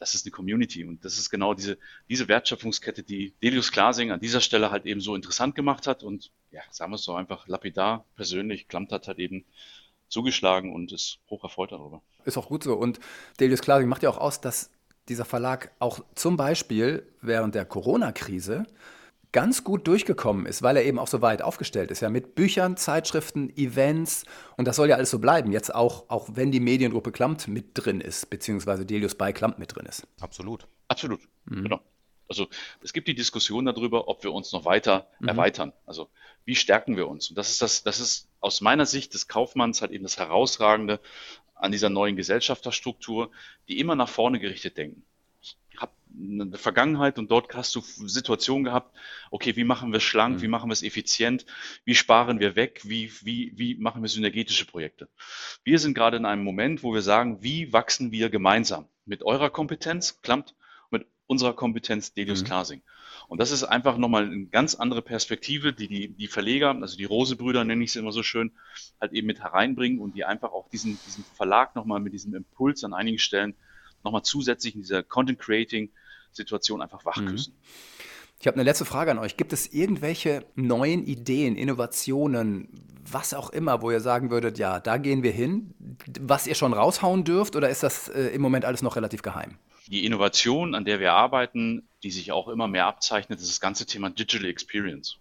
das 0.04 0.16
ist 0.16 0.26
eine 0.26 0.32
Community 0.32 0.84
und 0.84 1.06
das 1.06 1.18
ist 1.18 1.30
genau 1.30 1.54
diese, 1.54 1.78
diese 2.10 2.28
Wertschöpfungskette, 2.28 3.04
die 3.04 3.34
Delius 3.42 3.72
Glasing 3.72 4.12
an 4.12 4.20
dieser 4.20 4.42
Stelle 4.42 4.70
halt 4.70 4.86
eben 4.86 5.00
so 5.00 5.16
interessant 5.16 5.56
gemacht 5.56 5.88
hat 5.88 6.04
und 6.04 6.30
ja, 6.52 6.62
sagen 6.72 6.92
wir 6.92 6.96
es 6.96 7.04
so 7.04 7.16
einfach 7.16 7.48
lapidar, 7.48 8.04
persönlich, 8.18 8.68
Klamt 8.68 8.92
hat 8.92 9.08
halt 9.08 9.20
eben 9.20 9.46
zugeschlagen 10.10 10.74
und 10.74 10.92
ist 10.92 11.20
hoch 11.30 11.42
erfreut 11.44 11.72
darüber. 11.72 12.02
Ist 12.26 12.38
auch 12.38 12.50
gut 12.50 12.64
so 12.64 12.74
und 12.74 13.00
Delius 13.40 13.62
Glasing 13.62 13.88
macht 13.88 14.04
ja 14.04 14.10
auch 14.10 14.18
aus, 14.18 14.42
dass 14.42 14.72
dieser 15.08 15.24
Verlag 15.24 15.72
auch 15.80 16.02
zum 16.16 16.36
Beispiel 16.36 17.08
während 17.22 17.56
der 17.56 17.64
Corona-Krise 17.64 18.66
ganz 19.34 19.64
gut 19.64 19.88
durchgekommen 19.88 20.46
ist, 20.46 20.62
weil 20.62 20.78
er 20.78 20.86
eben 20.86 21.00
auch 21.00 21.08
so 21.08 21.22
weit 21.22 21.42
aufgestellt 21.42 21.92
ist, 21.92 22.02
ja, 22.02 22.10
mit 22.10 22.36
Büchern, 22.36 22.78
Zeitschriften, 22.78 23.50
Events 23.58 24.24
und 24.56 24.66
das 24.66 24.78
soll 24.78 24.88
ja 24.88 24.96
alles 24.96 25.10
so 25.10 25.20
bleiben, 25.20 25.52
jetzt 25.52 25.76
auch, 25.76 26.10
auch 26.10 26.30
wenn 26.34 26.52
die 26.52 26.62
Mediengruppe 26.62 27.12
Klamt 27.12 27.48
mit 27.48 27.72
drin 27.74 28.00
ist, 28.00 28.30
beziehungsweise 28.30 28.86
Delius 28.86 29.16
bei 29.16 29.34
Klamt 29.34 29.60
mit 29.60 29.76
drin 29.76 29.86
ist. 29.88 30.08
Absolut. 30.22 30.68
Absolut, 30.88 31.20
mhm. 31.46 31.64
genau. 31.64 31.82
Also 32.30 32.48
es 32.82 32.94
gibt 32.94 33.08
die 33.08 33.16
Diskussion 33.16 33.66
darüber, 33.66 34.08
ob 34.08 34.24
wir 34.24 34.32
uns 34.32 34.54
noch 34.54 34.66
weiter 34.66 35.08
mhm. 35.20 35.28
erweitern. 35.28 35.74
Also 35.86 36.10
wie 36.46 36.56
stärken 36.56 36.96
wir 36.96 37.08
uns? 37.08 37.30
Und 37.30 37.38
das 37.38 37.50
ist 37.50 37.62
das, 37.62 37.84
das 37.84 38.00
ist 38.00 38.30
aus 38.40 38.62
meiner 38.62 38.86
Sicht 38.86 39.14
des 39.14 39.28
Kaufmanns 39.28 39.82
halt 39.82 39.92
eben 39.92 40.04
das 40.04 40.18
Herausragende 40.18 41.00
an 41.56 41.72
dieser 41.72 41.90
neuen 41.90 42.16
Gesellschafterstruktur, 42.16 43.32
die 43.68 43.80
immer 43.80 43.96
nach 43.96 44.10
vorne 44.10 44.40
gerichtet 44.40 44.78
denken 44.78 45.04
eine 46.16 46.58
Vergangenheit 46.58 47.18
und 47.18 47.32
dort 47.32 47.54
hast 47.56 47.76
du 47.76 47.82
Situationen 47.82 48.64
gehabt, 48.64 48.96
okay, 49.32 49.56
wie 49.56 49.64
machen 49.64 49.92
wir 49.92 49.98
es 49.98 50.04
schlank, 50.04 50.38
mhm. 50.38 50.42
wie 50.42 50.48
machen 50.48 50.70
wir 50.70 50.74
es 50.74 50.84
effizient, 50.84 51.46
wie 51.86 51.96
sparen 51.96 52.40
wir 52.40 52.56
weg, 52.56 52.82
wie, 52.84 53.12
wie, 53.22 53.52
wie 53.56 53.76
machen 53.76 54.02
wir 54.02 54.10
synergetische 54.10 54.66
Projekte. 54.66 55.10
Wir 55.64 55.80
sind 55.80 55.94
gerade 55.94 56.18
in 56.18 56.26
einem 56.26 56.44
Moment, 56.44 56.84
wo 56.84 56.94
wir 56.94 57.02
sagen, 57.02 57.42
wie 57.42 57.74
wachsen 57.74 58.12
wir 58.12 58.30
gemeinsam 58.30 58.88
mit 59.06 59.24
eurer 59.24 59.50
Kompetenz, 59.50 60.22
klammt, 60.22 60.56
mit 60.92 61.08
unserer 61.28 61.54
Kompetenz 61.54 62.14
Delius 62.14 62.42
mhm. 62.42 62.48
Klasing. 62.48 62.82
Und 63.28 63.40
das 63.40 63.52
ist 63.52 63.64
einfach 63.64 63.98
nochmal 63.98 64.26
eine 64.26 64.46
ganz 64.48 64.76
andere 64.76 65.02
Perspektive, 65.02 65.74
die, 65.74 65.88
die 65.88 66.10
die 66.10 66.28
Verleger, 66.28 66.76
also 66.76 66.98
die 66.98 67.06
Rose-Brüder 67.06 67.64
nenne 67.64 67.84
ich 67.84 67.92
sie 67.92 68.00
immer 68.00 68.12
so 68.12 68.22
schön, 68.22 68.52
halt 69.00 69.14
eben 69.14 69.28
mit 69.28 69.40
hereinbringen 69.40 70.00
und 70.00 70.16
die 70.16 70.26
einfach 70.26 70.52
auch 70.52 70.70
diesen, 70.70 71.00
diesen 71.06 71.24
Verlag 71.36 71.76
nochmal 71.76 72.00
mit 72.00 72.14
diesem 72.14 72.36
Impuls 72.36 72.84
an 72.84 72.94
einigen 72.94 73.20
Stellen 73.20 73.56
nochmal 74.04 74.24
zusätzlich 74.24 74.76
in 74.76 74.82
dieser 74.82 75.04
Content 75.04 75.40
Creating 75.40 75.92
Situation 76.34 76.82
einfach 76.82 77.06
wachküssen. 77.06 77.54
Mhm. 77.54 78.04
Ich 78.40 78.48
habe 78.48 78.56
eine 78.56 78.64
letzte 78.64 78.84
Frage 78.84 79.12
an 79.12 79.20
euch. 79.20 79.38
Gibt 79.38 79.54
es 79.54 79.72
irgendwelche 79.72 80.46
neuen 80.56 81.06
Ideen, 81.06 81.56
Innovationen, 81.56 82.68
was 83.10 83.34
auch 83.34 83.50
immer, 83.52 83.82
wo 83.82 83.92
ihr 83.92 84.02
sagen 84.02 84.32
würdet, 84.32 84.58
ja, 84.58 84.80
da 84.80 84.98
gehen 84.98 85.24
wir 85.24 85.32
hin, 85.32 85.74
was 86.20 86.48
ihr 86.48 86.56
schon 86.56 86.74
raushauen 86.74 87.24
dürft 87.24 87.56
oder 87.56 87.70
ist 87.70 87.84
das 87.84 88.10
äh, 88.10 88.28
im 88.28 88.42
Moment 88.42 88.66
alles 88.66 88.82
noch 88.82 88.96
relativ 88.96 89.22
geheim? 89.22 89.58
Die 89.88 90.06
Innovation, 90.06 90.76
an 90.76 90.86
der 90.86 91.00
wir 91.00 91.14
arbeiten, 91.14 91.88
die 92.04 92.12
sich 92.12 92.32
auch 92.32 92.48
immer 92.48 92.68
mehr 92.68 92.86
abzeichnet, 92.86 93.40
ist 93.40 93.50
das 93.50 93.62
ganze 93.62 93.86
Thema 93.86 94.10
Digital 94.10 94.50
Experience. 94.50 95.18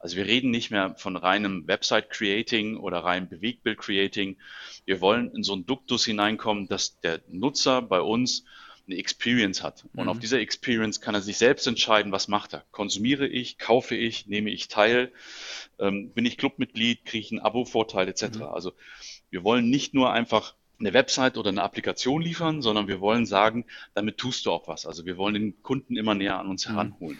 Also 0.00 0.16
wir 0.16 0.26
reden 0.26 0.50
nicht 0.50 0.70
mehr 0.70 0.94
von 0.96 1.16
reinem 1.16 1.66
Website-Creating 1.66 2.78
oder 2.78 3.04
rein 3.04 3.28
Bewegbild-Creating. 3.28 4.38
Wir 4.86 5.00
wollen 5.00 5.30
in 5.34 5.42
so 5.42 5.52
einen 5.52 5.66
Duktus 5.66 6.04
hineinkommen, 6.04 6.68
dass 6.68 6.98
der 7.00 7.20
Nutzer 7.28 7.82
bei 7.82 8.00
uns 8.00 8.44
eine 8.86 8.96
Experience 8.96 9.62
hat. 9.62 9.84
Und 9.94 10.04
mhm. 10.04 10.10
auf 10.10 10.18
dieser 10.18 10.40
Experience 10.40 11.00
kann 11.00 11.14
er 11.14 11.20
sich 11.20 11.38
selbst 11.38 11.66
entscheiden, 11.66 12.12
was 12.12 12.28
macht 12.28 12.54
er. 12.54 12.64
Konsumiere 12.70 13.26
ich, 13.26 13.58
kaufe 13.58 13.94
ich, 13.94 14.26
nehme 14.26 14.50
ich 14.50 14.68
teil, 14.68 15.12
ähm, 15.78 16.10
bin 16.10 16.26
ich 16.26 16.38
Clubmitglied, 16.38 17.04
kriege 17.04 17.24
ich 17.24 17.32
einen 17.32 17.40
Abo-Vorteil 17.40 18.08
etc. 18.08 18.38
Mhm. 18.38 18.42
Also 18.42 18.72
wir 19.30 19.44
wollen 19.44 19.70
nicht 19.70 19.94
nur 19.94 20.12
einfach 20.12 20.54
eine 20.78 20.94
Website 20.94 21.36
oder 21.36 21.50
eine 21.50 21.62
Applikation 21.62 22.22
liefern, 22.22 22.62
sondern 22.62 22.88
wir 22.88 23.00
wollen 23.00 23.26
sagen, 23.26 23.66
damit 23.94 24.18
tust 24.18 24.46
du 24.46 24.50
auch 24.50 24.66
was. 24.66 24.86
Also 24.86 25.04
wir 25.04 25.16
wollen 25.16 25.34
den 25.34 25.62
Kunden 25.62 25.96
immer 25.96 26.14
näher 26.14 26.38
an 26.38 26.48
uns 26.48 26.68
mhm. 26.68 27.16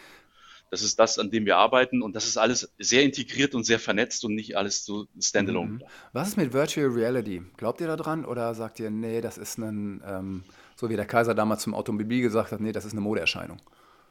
Das 0.70 0.82
ist 0.82 1.00
das, 1.00 1.18
an 1.18 1.30
dem 1.30 1.46
wir 1.46 1.56
arbeiten 1.56 2.00
und 2.00 2.14
das 2.14 2.26
ist 2.26 2.36
alles 2.36 2.72
sehr 2.78 3.02
integriert 3.02 3.56
und 3.56 3.64
sehr 3.64 3.80
vernetzt 3.80 4.24
und 4.24 4.36
nicht 4.36 4.56
alles 4.56 4.84
so 4.84 5.06
standalone. 5.20 5.70
Mhm. 5.72 5.82
Was 6.12 6.28
ist 6.28 6.36
mit 6.36 6.52
Virtual 6.52 6.86
Reality? 6.86 7.42
Glaubt 7.56 7.80
ihr 7.80 7.88
da 7.88 7.96
dran 7.96 8.24
oder 8.24 8.54
sagt 8.54 8.78
ihr, 8.78 8.88
nee, 8.90 9.20
das 9.20 9.36
ist 9.36 9.58
ein, 9.58 10.00
ähm, 10.06 10.44
so 10.76 10.88
wie 10.88 10.96
der 10.96 11.06
Kaiser 11.06 11.34
damals 11.34 11.62
zum 11.62 11.74
Automobil 11.74 12.22
gesagt 12.22 12.52
hat, 12.52 12.60
nee, 12.60 12.70
das 12.70 12.84
ist 12.84 12.92
eine 12.92 13.00
Modeerscheinung? 13.00 13.60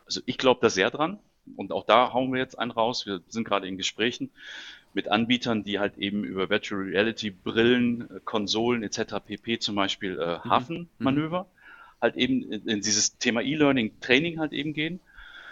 Also 0.05 0.19
ich 0.25 0.37
glaube 0.37 0.59
da 0.61 0.69
sehr 0.69 0.91
dran 0.91 1.19
und 1.55 1.71
auch 1.71 1.85
da 1.85 2.11
hauen 2.11 2.33
wir 2.33 2.39
jetzt 2.39 2.59
einen 2.59 2.71
raus. 2.71 3.05
Wir 3.05 3.21
sind 3.29 3.45
gerade 3.45 3.65
in 3.65 3.77
Gesprächen 3.77 4.29
mit 4.93 5.07
Anbietern, 5.07 5.63
die 5.63 5.79
halt 5.79 5.97
eben 5.97 6.25
über 6.25 6.49
Virtual 6.49 6.81
Reality 6.81 7.29
Brillen, 7.29 8.01
äh, 8.01 8.19
Konsolen 8.25 8.83
etc. 8.83 9.15
pp. 9.25 9.59
zum 9.59 9.75
Beispiel 9.75 10.19
äh, 10.19 10.37
mhm. 10.37 10.49
Hafenmanöver 10.49 11.43
mhm. 11.43 12.01
halt 12.01 12.15
eben 12.17 12.51
in 12.51 12.81
dieses 12.81 13.17
Thema 13.17 13.41
E-Learning 13.41 13.99
Training 14.01 14.39
halt 14.39 14.51
eben 14.51 14.73
gehen 14.73 14.99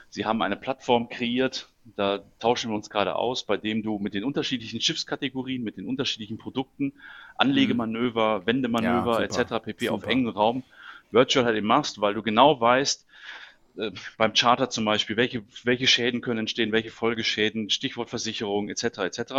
Sie 0.10 0.26
haben 0.26 0.42
eine 0.42 0.56
Plattform 0.56 1.10
kreiert, 1.10 1.70
da 1.96 2.24
tauschen 2.40 2.72
wir 2.72 2.76
uns 2.76 2.90
gerade 2.90 3.16
aus, 3.16 3.46
bei 3.46 3.58
dem 3.58 3.84
du 3.84 4.00
mit 4.00 4.14
den 4.14 4.24
unterschiedlichen 4.24 4.82
Schiffskategorien, 4.82 5.64
mit 5.64 5.78
den 5.78 5.88
unterschiedlichen 5.88 6.38
Produkten, 6.38 6.94
Anlegemanöver, 7.38 8.46
Wendemanöver 8.46 9.20
ja, 9.20 9.26
etc. 9.26 9.64
pp. 9.64 9.86
Super. 9.86 9.94
auf 9.94 10.06
engen 10.06 10.30
Raum 10.30 10.64
virtual 11.12 11.46
halt 11.46 11.56
eben 11.56 11.68
machst, 11.68 12.02
weil 12.02 12.14
du 12.14 12.22
genau 12.22 12.60
weißt, 12.60 13.06
äh, 13.78 13.92
beim 14.18 14.34
Charter 14.34 14.70
zum 14.70 14.84
Beispiel, 14.84 15.16
welche, 15.16 15.44
welche 15.64 15.88
Schäden 15.88 16.22
können 16.22 16.40
entstehen, 16.40 16.72
welche 16.72 16.92
Folgeschäden, 16.92 17.70
Stichwort 17.70 18.10
Versicherung 18.10 18.70
etc. 18.70 19.00
etc. 19.00 19.34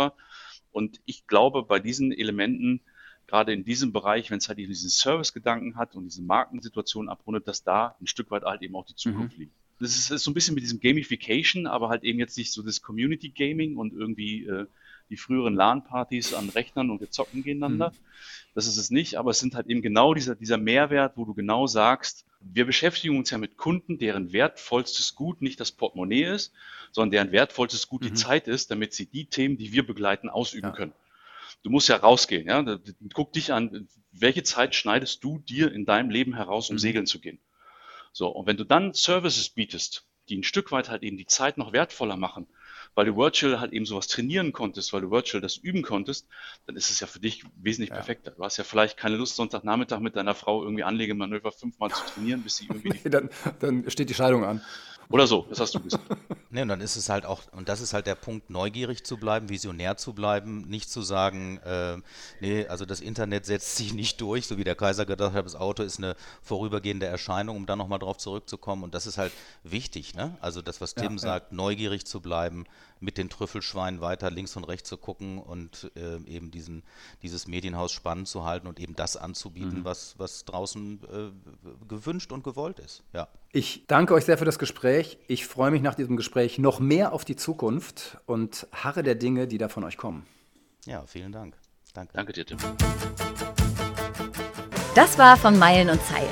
Und 0.71 0.99
ich 1.05 1.27
glaube, 1.27 1.63
bei 1.63 1.79
diesen 1.79 2.11
Elementen, 2.11 2.81
gerade 3.27 3.53
in 3.53 3.63
diesem 3.63 3.91
Bereich, 3.93 4.31
wenn 4.31 4.39
es 4.39 4.47
halt 4.47 4.57
diesen 4.57 4.89
Service-Gedanken 4.89 5.75
hat 5.75 5.95
und 5.95 6.05
diese 6.05 6.23
Markensituation 6.23 7.09
abrundet, 7.09 7.47
dass 7.47 7.63
da 7.63 7.95
ein 8.01 8.07
Stück 8.07 8.31
weit 8.31 8.43
halt 8.43 8.63
eben 8.63 8.75
auch 8.75 8.85
die 8.85 8.95
Zukunft 8.95 9.35
mhm. 9.35 9.43
liegt 9.43 9.53
das 9.79 9.95
ist, 9.95 10.11
ist, 10.11 10.23
so 10.23 10.31
ein 10.31 10.33
bisschen 10.33 10.55
mit 10.55 10.63
diesem 10.63 10.79
Gamification, 10.79 11.67
aber 11.67 11.89
halt 11.89 12.03
eben 12.03 12.19
jetzt 12.19 12.37
nicht 12.37 12.51
so 12.51 12.61
das 12.61 12.81
Community 12.81 13.29
Gaming 13.29 13.77
und 13.77 13.93
irgendwie 13.93 14.45
äh, 14.45 14.65
die 15.09 15.17
früheren 15.17 15.55
LAN-Partys 15.55 16.33
an 16.33 16.49
Rechnern 16.49 16.89
und 16.89 16.99
wir 16.99 17.09
zocken 17.09 17.43
gegeneinander. 17.43 17.89
Mhm. 17.91 17.95
Das 18.53 18.67
ist 18.67 18.77
es 18.77 18.91
nicht, 18.91 19.15
aber 19.15 19.31
es 19.31 19.39
sind 19.39 19.55
halt 19.55 19.67
eben 19.67 19.81
genau 19.81 20.13
dieser, 20.13 20.35
dieser 20.35 20.57
Mehrwert, 20.57 21.17
wo 21.17 21.25
du 21.25 21.33
genau 21.33 21.67
sagst, 21.67 22.25
wir 22.41 22.65
beschäftigen 22.65 23.17
uns 23.17 23.29
ja 23.29 23.37
mit 23.37 23.57
Kunden, 23.57 23.97
deren 23.97 24.31
wertvollstes 24.31 25.15
Gut 25.15 25.41
nicht 25.41 25.59
das 25.59 25.71
Portemonnaie 25.71 26.23
ist, 26.23 26.53
sondern 26.91 27.11
deren 27.11 27.31
wertvollstes 27.31 27.87
Gut 27.87 28.01
mhm. 28.01 28.07
die 28.07 28.13
Zeit 28.13 28.47
ist, 28.47 28.71
damit 28.71 28.93
sie 28.93 29.05
die 29.05 29.25
Themen, 29.25 29.57
die 29.57 29.71
wir 29.71 29.85
begleiten, 29.85 30.29
ausüben 30.29 30.69
ja. 30.69 30.75
können. 30.75 30.93
Du 31.63 31.69
musst 31.69 31.89
ja 31.89 31.97
rausgehen, 31.97 32.47
ja. 32.47 32.79
Guck 33.13 33.33
dich 33.33 33.51
an, 33.51 33.87
welche 34.11 34.43
Zeit 34.43 34.75
schneidest 34.75 35.23
du 35.23 35.39
dir 35.39 35.71
in 35.71 35.85
deinem 35.85 36.09
Leben 36.09 36.35
heraus, 36.35 36.69
um 36.69 36.75
mhm. 36.75 36.79
segeln 36.79 37.05
zu 37.05 37.19
gehen? 37.19 37.39
So, 38.19 38.27
und 38.27 38.47
wenn 38.47 38.57
du 38.57 38.65
dann 38.65 38.93
Services 38.93 39.49
bietest, 39.49 40.05
die 40.27 40.35
ein 40.35 40.43
Stück 40.43 40.73
weit 40.73 40.89
halt 40.89 41.03
eben 41.03 41.15
die 41.15 41.25
Zeit 41.25 41.57
noch 41.57 41.71
wertvoller 41.71 42.17
machen, 42.17 42.47
weil 42.93 43.05
du 43.05 43.15
Virtual 43.15 43.61
halt 43.61 43.71
eben 43.71 43.85
sowas 43.85 44.07
trainieren 44.07 44.51
konntest, 44.51 44.91
weil 44.91 44.99
du 44.99 45.09
Virtual 45.09 45.39
das 45.39 45.55
üben 45.55 45.83
konntest, 45.83 46.27
dann 46.65 46.75
ist 46.75 46.89
es 46.89 46.99
ja 46.99 47.07
für 47.07 47.21
dich 47.21 47.45
wesentlich 47.55 47.91
ja. 47.91 47.95
perfekter. 47.95 48.31
Du 48.31 48.43
hast 48.43 48.57
ja 48.57 48.65
vielleicht 48.65 48.97
keine 48.97 49.15
Lust, 49.15 49.37
Sonntagnachmittag 49.37 50.01
mit 50.01 50.17
deiner 50.17 50.35
Frau 50.35 50.61
irgendwie 50.61 50.83
Anlegemanöver 50.83 51.53
fünfmal 51.53 51.91
zu 51.91 52.03
trainieren, 52.07 52.43
bis 52.43 52.57
sie 52.57 52.65
irgendwie. 52.69 52.89
nee, 52.89 53.09
dann, 53.09 53.29
dann 53.61 53.89
steht 53.89 54.09
die 54.09 54.13
Scheidung 54.13 54.43
an. 54.43 54.61
Oder 55.11 55.25
so, 55.25 55.45
das 55.49 55.59
hast 55.59 55.75
du 55.75 55.79
gesagt. 55.79 56.03
Ne, 56.51 56.63
und 56.63 56.69
dann 56.69 56.81
ist 56.81 56.95
es 56.95 57.09
halt 57.09 57.27
auch, 57.27 57.43
und 57.51 57.69
das 57.69 57.79
ist 57.79 57.93
halt 57.93 58.07
der 58.07 58.15
Punkt, 58.15 58.49
neugierig 58.49 59.03
zu 59.03 59.17
bleiben, 59.17 59.49
visionär 59.49 59.97
zu 59.97 60.13
bleiben, 60.13 60.61
nicht 60.61 60.89
zu 60.89 61.03
sagen, 61.03 61.59
äh, 61.59 61.97
nee, 62.41 62.65
also 62.65 62.87
das 62.87 63.01
Internet 63.01 63.45
setzt 63.45 63.75
sich 63.75 63.93
nicht 63.93 64.19
durch, 64.19 64.47
so 64.47 64.57
wie 64.57 64.63
der 64.63 64.73
Kaiser 64.73 65.05
gedacht 65.05 65.33
hat, 65.33 65.45
das 65.45 65.55
Auto 65.55 65.83
ist 65.83 65.99
eine 65.99 66.15
vorübergehende 66.41 67.05
Erscheinung, 67.05 67.55
um 67.55 67.67
da 67.67 67.75
nochmal 67.75 67.99
drauf 67.99 68.17
zurückzukommen. 68.17 68.81
Und 68.81 68.95
das 68.95 69.05
ist 69.05 69.19
halt 69.19 69.31
wichtig, 69.61 70.15
ne? 70.15 70.35
Also 70.41 70.63
das, 70.63 70.81
was 70.81 70.95
Tim 70.95 71.13
ja. 71.13 71.19
sagt, 71.19 71.51
neugierig 71.51 72.07
zu 72.07 72.19
bleiben, 72.19 72.65
mit 72.99 73.17
den 73.17 73.29
Trüffelschweinen 73.29 74.01
weiter 74.01 74.29
links 74.29 74.55
und 74.55 74.63
rechts 74.65 74.89
zu 74.89 74.97
gucken 74.97 75.39
und 75.39 75.91
äh, 75.95 76.17
eben 76.27 76.51
diesen, 76.51 76.83
dieses 77.21 77.47
Medienhaus 77.47 77.91
spannend 77.91 78.27
zu 78.27 78.45
halten 78.45 78.67
und 78.67 78.79
eben 78.79 78.95
das 78.95 79.17
anzubieten, 79.17 79.85
was, 79.85 80.15
was 80.17 80.45
draußen 80.45 81.01
äh, 81.03 81.87
gewünscht 81.87 82.31
und 82.31 82.43
gewollt 82.43 82.79
ist. 82.79 83.03
Ja. 83.13 83.27
Ich 83.51 83.85
danke 83.87 84.13
euch 84.13 84.25
sehr 84.25 84.37
für 84.37 84.45
das 84.45 84.59
Gespräch. 84.59 85.17
Ich 85.27 85.47
freue 85.47 85.71
mich 85.71 85.81
nach 85.81 85.95
diesem 85.95 86.17
Gespräch 86.17 86.59
noch 86.59 86.79
mehr 86.79 87.13
auf 87.13 87.25
die 87.25 87.35
Zukunft 87.35 88.17
und 88.25 88.67
harre 88.71 89.03
der 89.03 89.15
Dinge, 89.15 89.47
die 89.47 89.57
da 89.57 89.69
von 89.69 89.83
euch 89.83 89.97
kommen. 89.97 90.25
Ja, 90.85 91.05
vielen 91.05 91.31
Dank. 91.31 91.55
Danke. 91.93 92.13
Danke 92.13 92.33
dir, 92.33 92.45
Tim. 92.45 92.57
Das 94.95 95.17
war 95.17 95.37
von 95.37 95.57
Meilen 95.57 95.89
und 95.89 96.01
Zeilen. 96.03 96.27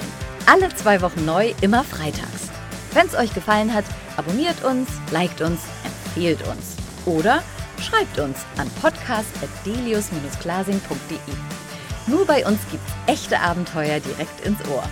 Alle 0.46 0.70
zwei 0.76 1.02
Wochen 1.02 1.26
neu, 1.26 1.54
immer 1.62 1.84
freitags. 1.84 2.50
Wenn 2.94 3.08
es 3.08 3.16
euch 3.16 3.34
gefallen 3.34 3.74
hat, 3.74 3.86
abonniert 4.16 4.64
uns, 4.64 4.90
liked 5.12 5.42
uns, 5.42 5.62
empfehlt 6.18 6.42
uns. 6.48 6.76
Oder 7.06 7.44
schreibt 7.80 8.18
uns 8.20 8.40
an 8.58 8.68
podcast.delius-glasing.de. 8.82 11.18
Nur 12.08 12.26
bei 12.26 12.44
uns 12.46 12.60
gibt's 12.72 12.92
echte 13.06 13.40
Abenteuer 13.40 14.00
direkt 14.00 14.44
ins 14.46 14.60
Ohr. 14.70 14.84